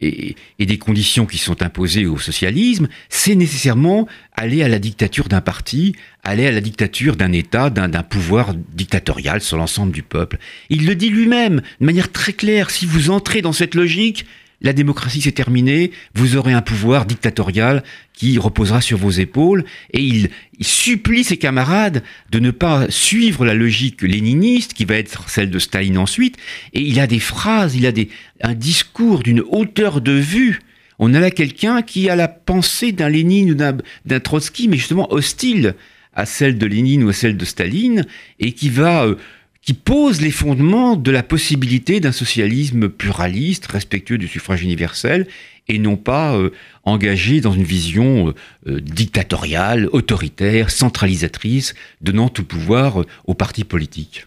[0.01, 5.41] et, des conditions qui sont imposées au socialisme, c'est nécessairement aller à la dictature d'un
[5.41, 10.37] parti, aller à la dictature d'un État, d'un pouvoir dictatorial sur l'ensemble du peuple.
[10.69, 14.25] Il le dit lui-même de manière très claire, si vous entrez dans cette logique,
[14.61, 20.01] la démocratie s'est terminée, vous aurez un pouvoir dictatorial qui reposera sur vos épaules, et
[20.01, 20.29] il,
[20.61, 25.59] supplie ses camarades de ne pas suivre la logique léniniste, qui va être celle de
[25.59, 26.35] Staline ensuite,
[26.73, 28.09] et il a des phrases, il a des,
[28.41, 30.59] un discours d'une hauteur de vue.
[30.99, 35.11] On a là quelqu'un qui a la pensée d'un Lénine ou d'un Trotsky, mais justement
[35.13, 35.75] hostile
[36.13, 38.05] à celle de Lénine ou à celle de Staline,
[38.39, 39.05] et qui va...
[39.05, 39.15] Euh,
[39.61, 45.27] qui pose les fondements de la possibilité d'un socialisme pluraliste, respectueux du suffrage universel,
[45.69, 46.49] et non pas euh,
[46.83, 48.33] engagé dans une vision euh,
[48.67, 54.25] euh, dictatoriale, autoritaire, centralisatrice, donnant tout pouvoir aux partis politiques.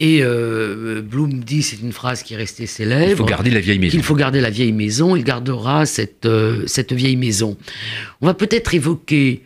[0.00, 3.10] Et Blum dit, c'est une phrase qui est restée célèbre.
[3.10, 3.98] Il faut garder la vieille maison.
[3.98, 5.16] Il faut garder la vieille maison.
[5.16, 6.28] Il gardera cette,
[6.68, 7.56] cette vieille maison.
[8.20, 9.42] On va peut-être évoquer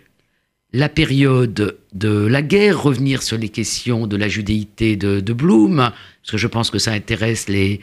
[0.72, 5.76] la période de la guerre, revenir sur les questions de la judéité de, de Blum,
[5.76, 7.80] parce que je pense que ça intéresse les,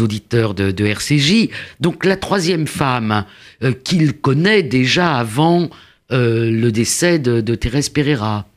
[0.00, 1.48] auditeurs de, RCJ.
[1.78, 3.24] Donc la troisième femme
[3.62, 5.70] euh, qu'il connaît déjà avant
[6.10, 8.48] euh, le décès de, de, Thérèse Pereira.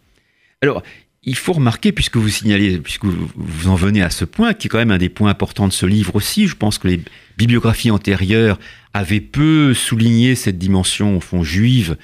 [0.62, 0.82] Alors,
[1.24, 4.70] il faut remarquer, puisque vous signalez, puisque vous en venez à ce point, qui est
[4.70, 7.02] quand même un des points importants de ce livre aussi, je pense que les
[7.38, 8.58] bibliographies antérieures
[8.94, 11.98] avaient peu souligné cette dimension, au fond, juive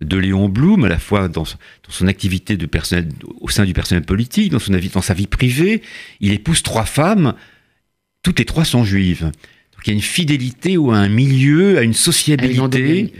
[0.00, 1.44] de Léon Blum, à la fois dans,
[1.88, 3.08] son activité de personnel,
[3.40, 5.82] au sein du personnel politique, dans, son, dans sa vie privée.
[6.20, 7.34] Il épouse trois femmes,
[8.22, 9.24] toutes les trois sont juives.
[9.24, 13.12] Donc il y a une fidélité ou à un milieu, à une sociabilité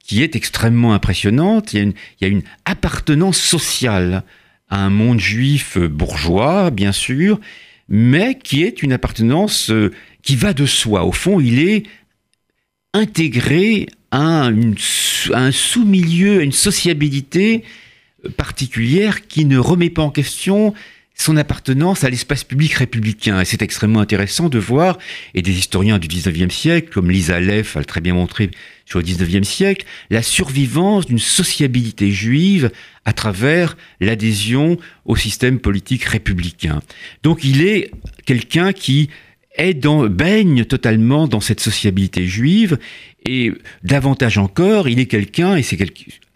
[0.00, 1.72] qui est extrêmement impressionnante.
[1.72, 4.22] Il y, a une, il y a une appartenance sociale
[4.68, 7.40] à un monde juif bourgeois, bien sûr,
[7.88, 9.92] mais qui est une appartenance euh,
[10.22, 11.04] qui va de soi.
[11.04, 11.84] Au fond, il est
[12.92, 14.48] intégré à,
[15.32, 17.64] un sous-milieu, à une sociabilité
[18.36, 20.72] particulière qui ne remet pas en question
[21.16, 23.40] son appartenance à l'espace public républicain.
[23.40, 24.98] Et c'est extrêmement intéressant de voir,
[25.34, 28.50] et des historiens du 19e siècle, comme Lisa Leff a très bien montré
[28.84, 32.70] sur le 19e siècle, la survivance d'une sociabilité juive
[33.04, 36.80] à travers l'adhésion au système politique républicain.
[37.22, 37.90] Donc il est
[38.26, 39.08] quelqu'un qui
[39.56, 42.78] est dans, baigne totalement dans cette sociabilité juive
[43.24, 45.78] et davantage encore, il est quelqu'un, et c'est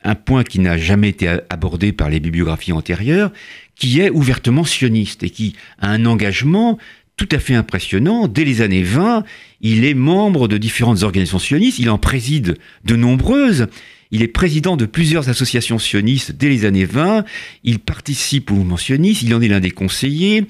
[0.05, 3.33] un point qui n'a jamais été abordé par les bibliographies antérieures,
[3.75, 6.79] qui est ouvertement sioniste et qui a un engagement
[7.17, 8.29] tout à fait impressionnant.
[8.29, 9.25] Dès les années 20,
[9.61, 13.67] il est membre de différentes organisations sionistes, il en préside de nombreuses.
[14.11, 17.25] Il est président de plusieurs associations sionistes dès les années 20.
[17.65, 19.21] Il participe au mouvement sioniste.
[19.21, 20.47] Il en est l'un des conseillers.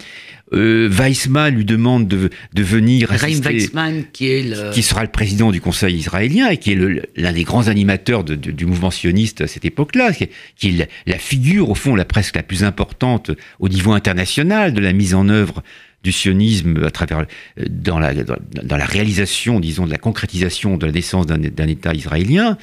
[0.53, 4.71] Euh, Weissman lui demande de, de venir assister, Weissman, qui, est le...
[4.73, 8.35] qui sera le président du Conseil israélien et qui est l'un des grands animateurs de,
[8.35, 12.43] du mouvement sioniste à cette époque-là, qui, est la, figure, au fond, la presque la
[12.43, 15.63] plus importante au niveau international de la mise en œuvre
[16.05, 17.27] du sionisme à travers
[17.59, 21.93] euh, dans la, dans la réalisation, disons, de la concrétisation de la naissance d'un État
[21.93, 22.57] israélien.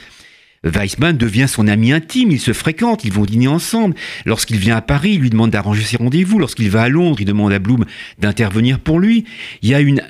[0.65, 3.95] Weissmann devient son ami intime, ils se fréquentent, ils vont dîner ensemble.
[4.25, 6.39] Lorsqu'il vient à Paris, il lui demande d'arranger ses rendez-vous.
[6.39, 7.85] Lorsqu'il va à Londres, il demande à Bloom
[8.19, 9.25] d'intervenir pour lui.
[9.61, 10.01] Il y a une,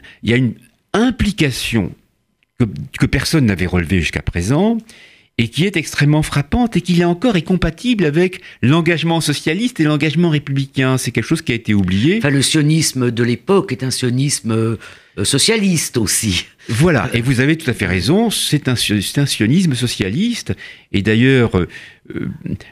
[0.94, 1.92] implication
[2.58, 2.64] que,
[2.98, 4.78] que personne n'avait relevée jusqu'à présent
[5.38, 9.84] et qui est extrêmement frappante et qui là encore est compatible avec l'engagement socialiste et
[9.84, 10.98] l'engagement républicain.
[10.98, 12.20] C'est quelque chose qui a été oublié.
[12.20, 14.78] Enfin, le sionisme de l'époque est un sionisme euh,
[15.24, 16.46] socialiste aussi.
[16.68, 20.54] Voilà, et vous avez tout à fait raison, c'est un, sionisme socialiste,
[20.92, 21.68] et d'ailleurs, euh,
[22.16, 22.28] euh,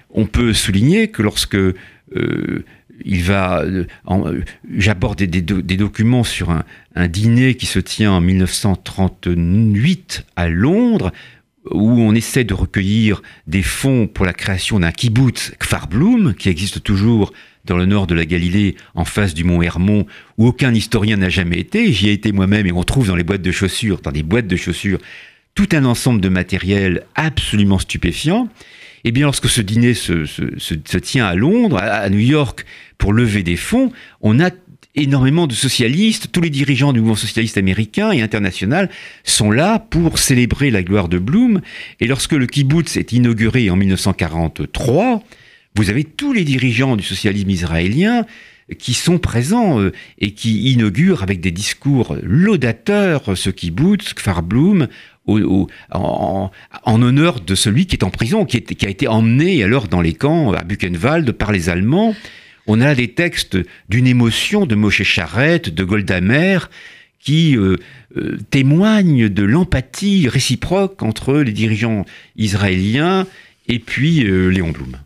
[0.10, 1.58] on peut souligner que lorsque
[3.06, 3.63] il va,
[4.77, 6.56] j'aborde des, documents sur
[6.95, 11.12] un, dîner qui se tient en 1938 à Londres,
[11.71, 16.49] où on essaie de recueillir des fonds pour la création d'un kibbutz Kfar Bloom, qui
[16.49, 17.32] existe toujours
[17.65, 20.06] dans le nord de la Galilée, en face du mont Hermon,
[20.38, 21.91] où aucun historien n'a jamais été.
[21.93, 24.47] J'y ai été moi-même et on trouve dans les boîtes de chaussures, dans des boîtes
[24.47, 24.99] de chaussures,
[25.56, 28.49] tout un ensemble de matériel absolument stupéfiant.
[29.06, 32.65] Eh bien, lorsque ce dîner se, tient à Londres, à, New York,
[32.97, 34.49] pour lever des fonds, on a
[34.95, 38.89] énormément de socialistes, tous les dirigeants du mouvement socialiste américain et international
[39.23, 41.62] sont là pour célébrer la gloire de Blum.
[41.99, 45.23] Et lorsque le kibbutz est inauguré en 1943,
[45.75, 48.25] vous avez tous les dirigeants du socialisme israélien
[48.77, 54.88] qui sont présents euh, et qui inaugurent avec des discours laudateurs ce kibbutz, Kfar Blum,
[55.91, 56.49] en,
[56.86, 60.53] honneur de celui qui est en prison, qui, a été emmené alors dans les camps
[60.53, 62.15] à Buchenwald par les Allemands.
[62.67, 63.58] On a des textes
[63.89, 66.69] d'une émotion de Moshe Charette, de Golda Meir,
[67.19, 67.78] qui euh,
[68.17, 73.28] euh, témoignent de l'empathie réciproque entre les dirigeants israéliens
[73.67, 74.97] et puis Léon Blum.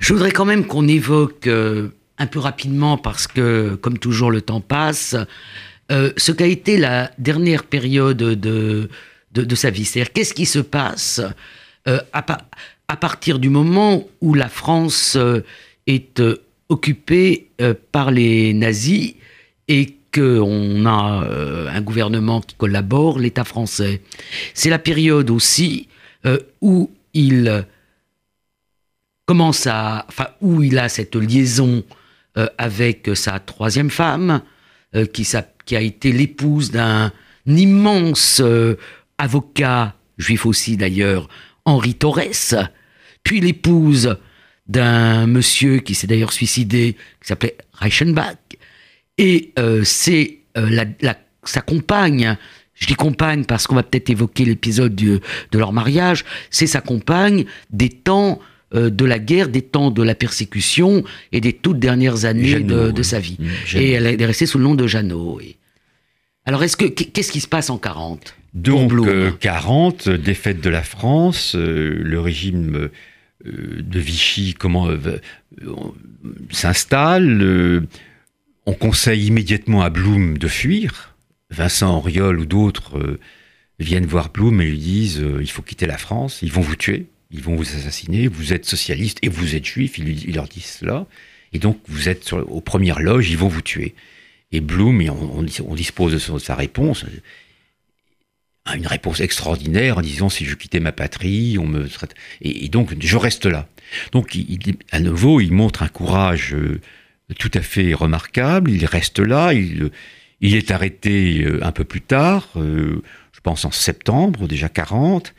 [0.00, 4.60] Je voudrais quand même qu'on évoque un peu rapidement parce que, comme toujours, le temps
[4.60, 5.16] passe,
[5.90, 8.88] euh, ce qu'a été la dernière période de,
[9.32, 9.84] de, sa vie.
[9.84, 11.20] C'est-à-dire, qu'est-ce qui se passe
[11.88, 12.22] euh, à,
[12.96, 15.40] partir du moment où la France euh,
[15.86, 16.22] est
[16.68, 17.48] occupée
[17.90, 19.14] par les nazis
[19.68, 21.26] et qu'on a
[21.72, 24.02] un gouvernement qui collabore, l'État français.
[24.54, 25.88] C'est la période aussi
[26.60, 27.64] où il
[29.26, 31.82] commence à, enfin, où il a cette liaison
[32.38, 34.42] euh, avec sa troisième femme,
[34.94, 37.12] euh, qui, a été l'épouse d'un
[37.46, 38.76] immense euh,
[39.18, 41.28] avocat, juif aussi d'ailleurs,
[41.64, 42.70] Henri Torres,
[43.22, 44.16] puis l'épouse
[44.66, 48.36] d'un monsieur qui s'est d'ailleurs suicidé, qui s'appelait Reichenbach,
[49.18, 49.52] et
[49.84, 50.38] c'est
[51.44, 52.36] sa compagne,
[52.74, 55.20] je dis compagne parce qu'on va peut-être évoquer l'épisode de
[55.52, 58.40] leur mariage, c'est sa compagne des temps
[58.74, 63.02] euh, de la guerre, des temps de la persécution et des toutes dernières années de,
[63.02, 63.36] sa vie.
[63.38, 65.40] Mmh, et elle est restée sous le nom de Jeannot.
[66.46, 68.92] Alors, est-ce que qu'est-ce qui se passe en 40 Donc,
[69.40, 72.88] 40, euh, défaite de la France, euh, le régime
[73.44, 74.88] de Vichy comment
[76.50, 77.86] s'installe.
[78.66, 81.14] on conseille immédiatement à Blum de fuir.
[81.50, 83.18] Vincent Auriol ou d'autres
[83.78, 87.06] viennent voir Blum et lui disent il faut quitter la France, ils vont vous tuer
[87.32, 91.06] ils vont vous assassiner, vous êtes socialiste et vous êtes juif, ils, leur disent cela,
[91.52, 93.94] et donc vous êtes aux premières loges, ils vont vous tuer.
[94.52, 97.06] Et Bloom, on, dispose de, sa réponse,
[98.74, 101.88] une réponse extraordinaire en disant si je quittais ma patrie, on me
[102.40, 103.68] et, donc je reste là.
[104.12, 104.36] Donc
[104.90, 106.80] à nouveau, il montre un courage euh,
[107.38, 108.70] tout à fait remarquable.
[108.70, 109.52] Il reste là.
[109.52, 109.90] Il,
[110.40, 115.34] il est arrêté euh, un peu plus tard, euh, je pense en septembre déjà 40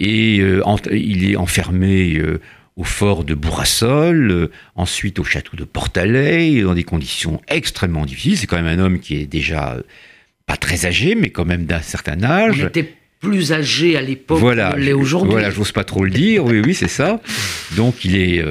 [0.00, 2.40] et euh, il est enfermé euh,
[2.76, 8.38] au fort de Bourrassol, euh, ensuite au château de Portalet, dans des conditions extrêmement difficiles.
[8.38, 9.76] C'est quand même un homme qui est déjà
[10.50, 12.56] pas très âgé, mais quand même d'un certain âge.
[12.58, 15.30] Il était plus âgé à l'époque voilà, l'est aujourd'hui.
[15.30, 17.20] Voilà, j'ose pas trop le dire, oui, oui, c'est ça.
[17.76, 18.44] Donc il est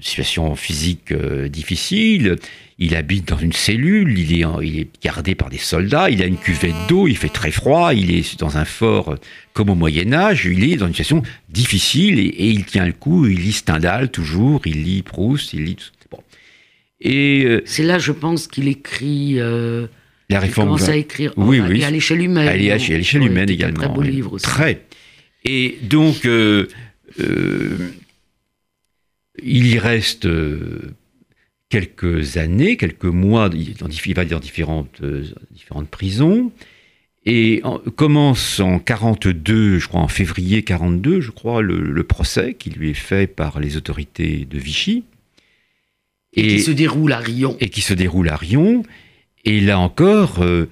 [0.00, 2.36] situation physique difficile,
[2.78, 6.26] il habite dans une cellule, il est, il est gardé par des soldats, il a
[6.26, 9.16] une cuvette d'eau, il fait très froid, il est dans un fort
[9.52, 13.26] comme au Moyen Âge, il est dans une situation difficile et, il tient le coup,
[13.26, 16.22] il lit Stendhal toujours, il lit Proust, il lit tout bon.
[17.02, 19.38] Et euh, c'est là, je pense, qu'il écrit.
[20.30, 20.68] Euh, la réforme.
[20.68, 21.32] Il commence à écrire.
[21.36, 21.80] Oui, oui.
[21.80, 22.48] Et à l'échelle humaine.
[22.48, 23.84] À l'échelle humaine également.
[23.84, 24.44] Très beau livre aussi.
[24.44, 24.82] Très.
[25.44, 26.66] Et donc, euh,
[29.42, 30.26] il y reste
[31.74, 36.52] quelques années, quelques mois, il va dans différentes, euh, différentes prisons,
[37.26, 37.62] et
[37.96, 42.94] commence en 42, je crois en février 42, je crois, le, procès qui lui est
[42.94, 45.04] fait par les autorités de Vichy.
[46.34, 47.56] Et, qui se déroule à Rion.
[47.58, 48.84] Et qui se déroule à Rion.
[49.44, 50.68] Et là encore, euh,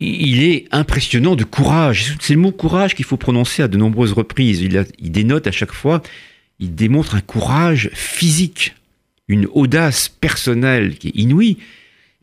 [0.00, 2.16] il est impressionnant de courage.
[2.20, 4.60] C'est le mot courage qu'il faut prononcer à de nombreuses reprises.
[4.60, 6.02] Il, il dénote à chaque fois,
[6.58, 8.74] il démontre un courage physique
[9.28, 11.58] une audace personnelle qui est inouïe.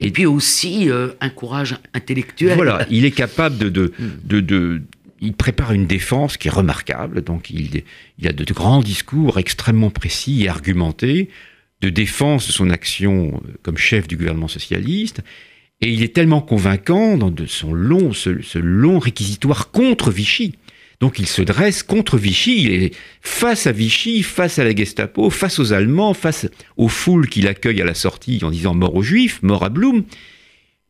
[0.02, 2.56] Et, puis aussi euh, un courage intellectuel.
[2.56, 3.92] Voilà, il est capable de, de,
[4.42, 4.82] de,
[5.22, 7.24] il prépare une défense qui est remarquable.
[7.24, 7.84] Donc il,
[8.20, 11.30] il a de, grands discours extrêmement précis et argumentés
[11.86, 15.22] de défense de son action euh, comme chef du gouvernement socialiste.
[15.82, 20.56] Et il est tellement convaincant dans de long, ce long réquisitoire contre Vichy
[21.00, 25.30] donc il se dresse contre Vichy, il est face à Vichy, face à la Gestapo,
[25.30, 29.04] face aux Allemands, face aux foules qui l'accueillent à la sortie en disant mort aux
[29.04, 30.04] Juifs, mort à Blum.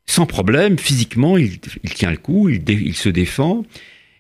[0.06, 1.60] Sans problème, physiquement, il,
[1.96, 3.66] tient le coup, il, se défend,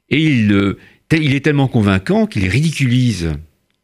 [0.09, 0.79] et il, euh,
[1.11, 3.33] il est tellement convaincant qu'il ridiculise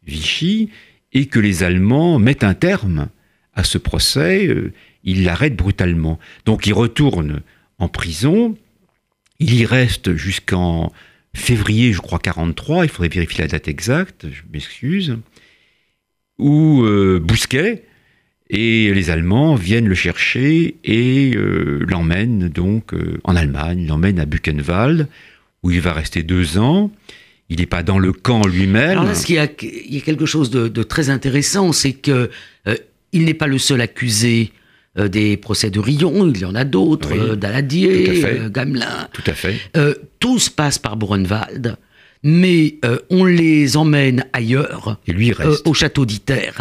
[0.08, 0.70] Vichy
[1.14, 3.10] et que les Allemands mettent un terme
[3.54, 4.72] à ce procès, euh,
[5.04, 6.20] il l'arrête brutalement.
[6.46, 7.42] Donc il retourne
[7.80, 8.58] en prison,
[9.40, 10.92] il y reste jusqu'en
[11.34, 15.18] février, je crois, 43, il faudrait vérifier la date exacte, je m'excuse,
[16.38, 17.84] où euh, Bousquet
[18.50, 22.94] Et les Allemands viennent le chercher et euh, l'emmènent donc
[23.24, 25.08] en Allemagne, l'emmènent à Buchenwald,
[25.64, 26.92] où il va rester deux ans.
[27.52, 28.92] Il n'est pas dans le camp lui-même.
[28.92, 31.92] Alors là, il y, a, il y a quelque chose de, de très intéressant, c'est
[31.92, 32.30] que
[32.66, 32.76] euh,
[33.12, 34.54] il n'est pas le seul accusé
[34.98, 39.10] euh, des procès de Rion, il y en a d'autres, Oui, euh, Daladier, Gamelin.
[39.12, 39.56] Tout à fait.
[40.20, 41.76] Tous passent par Buchenwald,
[42.24, 42.78] mais
[43.10, 46.52] on les emmène ailleurs, Et lui, il reste au château d'Iter,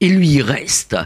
[0.00, 0.96] et lui il reste.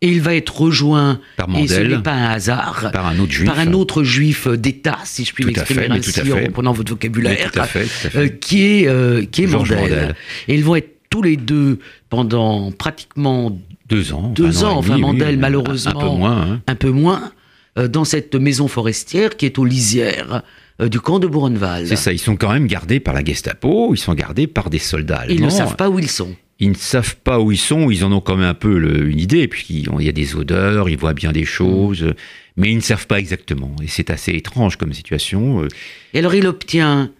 [0.00, 3.32] Et il va être rejoint, par et ce n'est pas un hasard, par un autre
[3.32, 3.46] juif.
[3.48, 7.58] par un autre juif d'État, si je puis m'exprimer ainsi en reprenant votre vocabulaire, tout
[7.58, 8.18] à fait, tout à fait.
[8.18, 9.78] euh, qui est, euh, qui est Mandel.
[9.80, 10.14] Mandel.
[10.46, 11.80] Et ils vont être tous les deux
[12.10, 14.28] pendant pratiquement deux ans.
[14.28, 15.90] deux an ans, enfin, demi, Mandel, oui, malheureusement.
[16.00, 16.42] Un peu moins.
[16.42, 16.60] hein.
[16.68, 17.32] un peu moins
[17.78, 20.42] euh, dans cette maison forestière qui est aux lisières
[20.80, 21.88] euh, du camp de Buchenwald.
[21.88, 24.78] C'est ça, ils sont quand même gardés par la Gestapo, ils sont gardés par des
[24.78, 25.34] soldats allemands.
[25.34, 26.36] Ils ne savent pas où ils sont.
[26.60, 29.08] Ils ne savent pas où ils sont, ils en ont quand même un peu le-
[29.08, 32.12] une idée, puisqu'il il y a des odeurs, ils voient bien des choses,
[32.56, 33.76] mais ils ne savent pas exactement.
[33.82, 35.62] Et c'est assez étrange comme situation.
[35.62, 35.68] Euh,
[36.14, 37.12] Et alors il obtient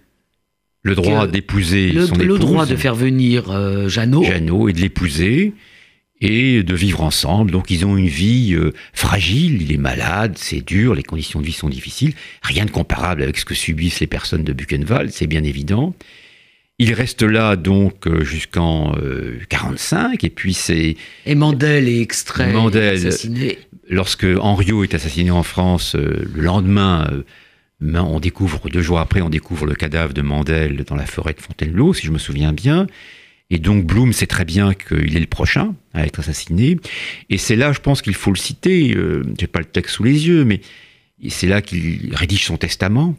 [0.83, 4.25] Le droit d'épouser le, son le épouse, droit de faire venir euh, Jeannot.
[4.25, 5.53] Jeannot, et de l'épouser,
[6.21, 7.53] et de vivre ensemble.
[7.53, 11.47] Donc ils ont une vie euh, fragile, il est malade, c'est dur, les conditions de
[11.47, 12.15] vie sont difficiles.
[12.43, 15.95] Rien de comparable avec ce que subissent les personnes de Buchenwald, c'est bien évident.
[16.79, 22.53] Il reste là donc euh, jusqu'en euh, 45, et puis c'est Et Mandel est extrait,
[22.53, 23.59] Mandel, assassiné.
[23.89, 27.23] lorsque Henriot est assassiné en France, euh, le lendemain, euh,
[27.81, 31.41] on découvre, deux jours après, on découvre le cadavre de Mandel dans la forêt de
[31.41, 32.87] Fontainebleau, si je me souviens bien.
[33.51, 36.77] Et donc Blum sait très bien qu'il est le prochain à être assassiné.
[37.31, 40.05] Et c'est là, je pense qu'il faut le citer, euh, j'ai pas le texte sous
[40.05, 40.61] les yeux, mais
[41.29, 43.17] c'est là qu'il rédige son testament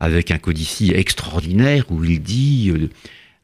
[0.00, 2.88] avec un codicille extraordinaire où il dit, euh,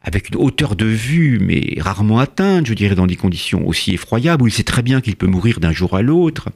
[0.01, 4.43] avec une hauteur de vue, mais rarement atteinte, je dirais, dans des conditions aussi effroyables,
[4.43, 6.49] où il sait très bien qu'il peut mourir d'un jour à l'autre.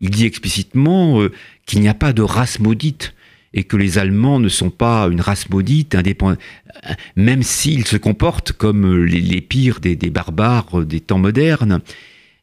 [0.00, 1.32] Il dit explicitement euh,
[1.66, 3.14] qu'il n'y a pas de race maudite
[3.54, 7.96] et que les Allemands ne sont pas une race maudite, indépend- euh, même s'ils se
[7.96, 11.80] comportent comme euh, les, pires des, barbares des temps modernes.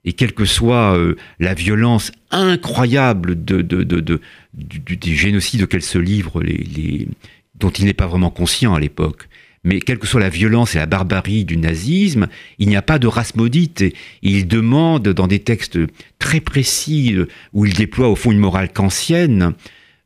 [0.04, 6.42] Et quelle que soit euh, la violence incroyable du, du- du génocide auquel se livrent
[6.42, 7.08] les, les-
[7.56, 9.28] dont il n'est pas vraiment conscient à l'époque,
[9.64, 12.28] mais quelle que soit la violence et la barbarie du nazisme,
[12.58, 13.82] il n'y a pas de race maudite.
[13.82, 13.94] Et
[14.24, 15.78] il demande dans des textes
[16.18, 19.54] très précis euh, où il déploie au fond une morale kantienne,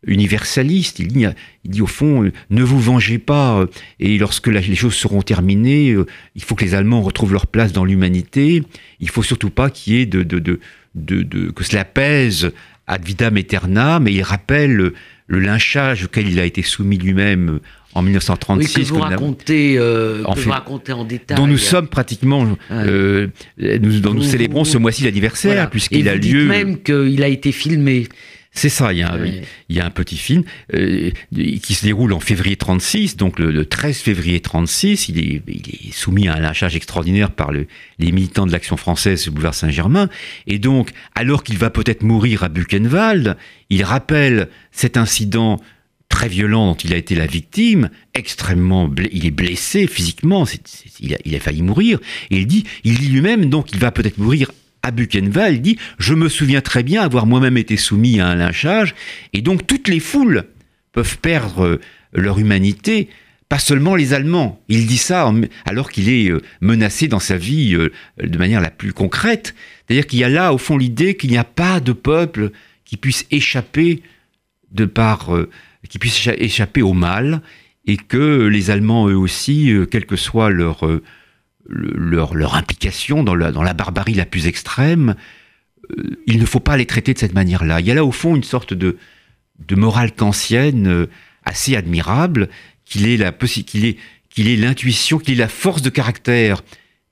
[0.06, 1.00] universaliste.
[1.00, 1.26] Il dit,
[1.64, 3.60] il dit au fond, euh, ne vous vengez pas.
[3.60, 3.66] euh,
[4.00, 7.48] Et lorsque la- les choses seront terminées, euh, il faut que les Allemands retrouvent leur
[7.48, 8.64] place dans l'humanité.
[9.00, 10.60] Il faut surtout pas qu'il y ait de, de, de,
[10.96, 12.52] de- de- que cela pèse
[12.88, 14.04] ad vitam aeternam.
[14.04, 14.94] Mais il rappelle le,
[15.28, 17.60] lynchage auquel il a été soumis lui-même
[17.96, 18.74] en Oui, 1936.
[18.74, 21.36] que vous que avons- racontez, euh, En que fait, vous racontez en détail.
[21.38, 23.28] dont nous sommes pratiquement, euh,
[23.58, 25.68] nous, dont nous Vous- célébrons vous- ce mois-ci l'anniversaire, Voilà.
[25.68, 26.46] puisqu'il Et a vous dites lieu.
[26.46, 28.08] même qu'il a été filmé.
[28.58, 29.42] C'est ça, il y, a un, Ouais.
[29.68, 30.44] il y a un petit film
[30.74, 31.12] euh,
[31.62, 35.90] qui se déroule en février 36, donc le, le 13 février 36, il est, il
[35.90, 37.68] est soumis à un lynchage extraordinaire par le-
[38.00, 40.10] les militants de l'Action française le boulevard Saint-Germain,
[40.48, 43.36] et donc, alors qu'il va peut-être mourir à Buchenwald,
[43.70, 45.60] il rappelle cet incident
[46.08, 51.36] très violent dont il a été la victime, extrêmement, il est blessé physiquement, a, il
[51.36, 52.00] a failli mourir,
[52.32, 54.52] et il dit, il dit lui-même, donc il va peut-être mourir
[54.86, 58.94] à Buchenwald, dit Je me souviens très bien avoir moi-même été soumis à un lynchage,
[59.34, 60.44] et donc toutes les foules
[60.92, 61.82] peuvent perdre euh,
[62.14, 63.10] leur humanité,
[63.50, 64.62] pas seulement les Allemands.
[64.70, 65.32] Il dit ça
[65.66, 67.92] alors qu'il est euh, menacé dans sa vie euh,
[68.24, 69.56] de manière la plus concrète.
[69.88, 72.52] C'est-à-dire qu'il y a là, au fond, l'idée qu'il n'y a pas de peuple
[72.86, 74.04] qui puisse échapper
[74.72, 75.32] de par.
[75.90, 77.42] qui puisse écha- échapper au mal,
[77.88, 80.84] et que les Allemands, eux aussi, quelle que soit leur.
[81.68, 85.16] Le- leur, leur implication dans la, dans la barbarie la plus extrême,
[85.98, 87.80] euh, il ne faut pas les traiter de cette manière-là.
[87.80, 88.98] Il y a là au fond une sorte de,
[89.68, 91.06] de morale kantienne euh,
[91.44, 92.50] assez admirable,
[92.86, 93.98] qu'il est la qu'il est
[94.30, 96.62] qu'il ait l'intuition, qu'il ait la force de caractère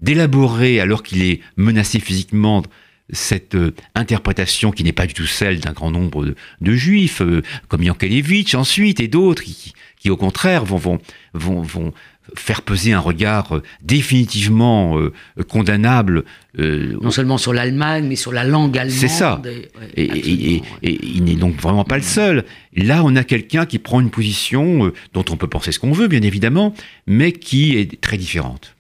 [0.02, 2.64] d'élaborer alors qu'il est menacé physiquement
[3.12, 7.42] cette euh, interprétation qui n'est pas du tout celle d'un grand nombre de, juifs, euh,
[7.70, 11.00] comme Yankelevitch ensuite et d'autres, qui, qui au contraire vont,
[11.34, 11.94] vont
[12.36, 15.12] faire peser un regard euh, définitivement euh,
[15.48, 16.24] condamnable
[16.60, 18.98] euh, Non seulement sur l'Allemagne, mais sur la langue allemande.
[18.98, 19.42] C'est ça.
[19.46, 20.64] Et, ouais, et, et- absolument, et- ouais.
[20.84, 22.46] et il n'est donc vraiment pas le seul.
[22.76, 26.08] Là, on a quelqu'un qui prend une position dont on peut penser ce qu'on veut,
[26.08, 26.74] bien évidemment,
[27.08, 28.76] mais qui est très différente.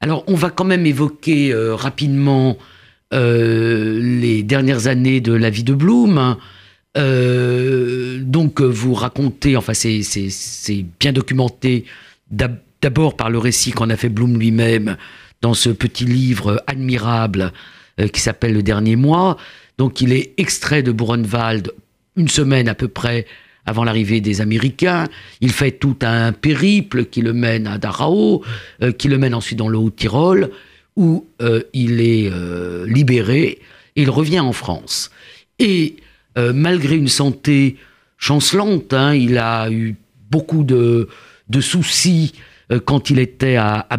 [0.00, 2.58] Alors, on va quand même évoquer euh, rapidement
[3.14, 6.36] euh, les dernières années de la vie de Bloom.
[6.98, 11.84] Euh, donc, vous racontez, enfin, c'est- bien documenté,
[12.30, 14.96] d'abord par le récit qu'en a fait Bloom lui-même
[15.42, 17.52] dans ce petit livre admirable
[18.12, 19.36] qui s'appelle Le Dernier Mois.
[19.78, 21.72] Donc il est extrait de Buchenwald
[22.16, 23.26] une semaine à peu près
[23.64, 25.06] avant l'arrivée des Américains.
[25.40, 28.42] Il fait tout un périple qui le mène à Dachau,
[28.98, 30.50] qui le mène ensuite dans le Haut-Tyrol,
[30.96, 31.26] où
[31.72, 32.30] il est
[32.86, 33.58] libéré
[33.96, 35.10] et il revient en France.
[35.58, 35.96] Et
[36.36, 37.76] malgré une santé
[38.18, 39.96] chancelante, hein, il a eu
[40.30, 41.08] beaucoup de,
[41.48, 42.32] de soucis
[42.72, 43.98] euh, quand il était à, à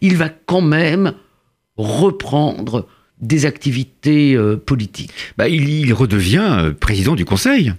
[0.00, 1.14] il va quand même
[1.76, 2.88] reprendre
[3.20, 5.12] des activités euh, politiques.
[5.36, 7.72] Bah, il, redevient euh, président du Conseil,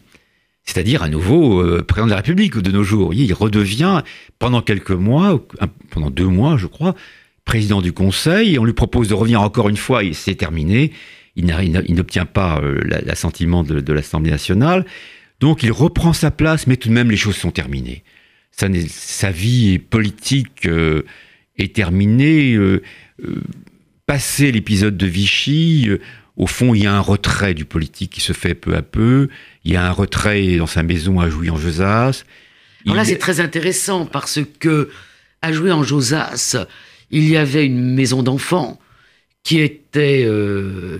[0.63, 3.13] c'est-à-dire à nouveau président de la République de nos jours.
[3.13, 4.01] Il redevient
[4.39, 5.45] pendant quelques mois,
[5.89, 6.95] pendant deux mois je crois,
[7.43, 8.57] président du Conseil.
[8.57, 10.93] On lui propose de revenir encore une fois et c'est terminé.
[11.35, 11.47] Il
[11.89, 14.85] n'obtient pas l'assentiment de l'Assemblée nationale.
[15.41, 18.03] Donc il reprend sa place, mais tout de même les choses sont terminées
[18.55, 21.03] sa, vie politique euh,
[21.57, 22.53] est terminée.
[22.53, 22.81] Euh,
[23.25, 23.41] euh,
[24.05, 25.89] passé l'épisode de Vichy,
[26.37, 29.29] au fond, il y a un retrait du politique qui se fait peu à peu.
[29.63, 32.23] Il y a un retrait dans sa maison à Jouy en Josas.
[32.85, 34.89] Alors là, c'est très intéressant parce que
[35.41, 36.57] à Jouy en Josas,
[37.11, 38.79] il y avait une maison d'enfants
[39.43, 40.27] qui était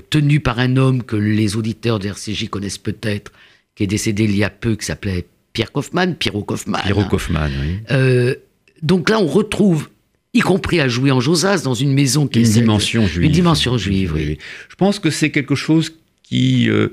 [0.10, 3.34] tenue par un homme que les auditeurs de RCJ connaissent peut-être,
[3.76, 6.82] qui est décédé il y a peu, qui s'appelait Pierre Kaufmann, Pierrot Kaufmann.
[6.82, 7.80] Pierrot Kaufmann, oui.
[7.92, 8.36] Euh,
[8.82, 9.90] donc là, on retrouve,
[10.34, 13.26] y compris à jouer en Josas, dans une maison qui une est dimension juive.
[13.26, 14.38] Une dimension juive, oui.
[14.70, 15.94] Je pense que c'est quelque chose
[16.24, 16.90] qui, euh,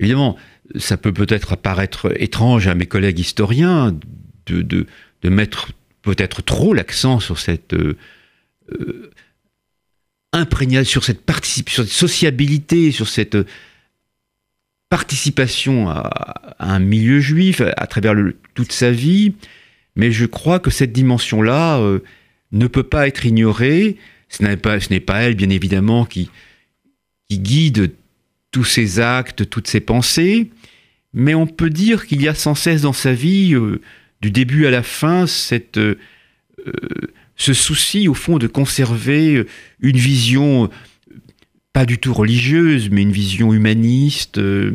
[0.00, 0.36] évidemment,
[0.76, 3.94] ça peut peut-être apparaître étrange à mes collègues historiens
[4.46, 4.86] de, de,
[5.22, 5.68] de mettre
[6.02, 7.96] peut-être trop l'accent sur cette euh,
[8.72, 9.10] euh
[10.34, 13.36] imprégnation, sur cette participation, sur cette sociabilité, sur cette
[14.88, 18.14] participation à, un milieu juif à, travers
[18.54, 19.34] toute sa vie,
[19.96, 22.00] mais je crois que cette dimension-là euh,
[22.52, 23.96] ne peut pas être ignorée.
[24.28, 24.56] Ce n'est
[25.00, 26.30] pas, elle, bien évidemment, qui,
[27.28, 27.92] qui guide
[28.50, 30.50] tous ses actes, toutes ses pensées,
[31.12, 33.80] mais on peut dire qu'il y a sans cesse dans sa vie, euh,
[34.20, 35.98] du début à la fin, cette, euh,
[37.36, 39.46] ce souci, au fond, de conserver
[39.80, 40.70] une vision
[41.78, 44.72] pas du tout religieuse, mais une vision humaniste, euh,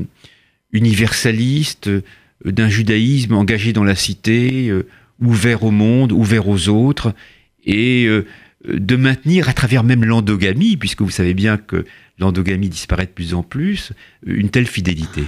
[0.71, 2.01] universaliste, euh,
[2.45, 4.87] d'un judaïsme engagé dans la cité, euh,
[5.21, 7.13] ouvert au monde, ouvert aux autres,
[7.65, 8.07] et
[8.65, 11.83] de maintenir à travers même l'endogamie, puisque vous savez bien que
[12.19, 13.91] l'endogamie disparaît de plus en plus,
[14.25, 15.25] une telle fidélité.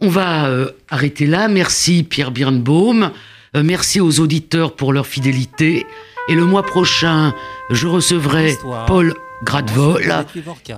[0.00, 1.48] On va arrêter là.
[1.48, 3.10] Merci Pierre Birnbaum.
[3.54, 5.84] merci aux auditeurs pour leur fidélité.
[6.28, 7.34] Et le mois prochain,
[7.70, 8.56] je recevrai
[8.86, 10.26] Paul Gradvol,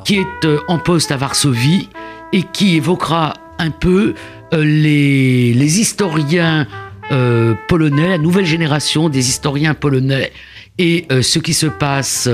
[0.05, 1.89] qui est euh, en poste à Varsovie
[2.33, 4.15] et qui évoquera un peu
[4.53, 6.67] euh, les, les historiens
[7.11, 10.33] euh, polonais, la nouvelle génération des historiens polonais
[10.79, 12.27] et ce qui se passe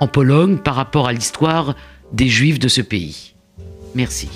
[0.00, 1.76] en Pologne par rapport à l'histoire
[2.12, 3.34] des Juifs de ce pays.
[3.94, 4.28] Merci.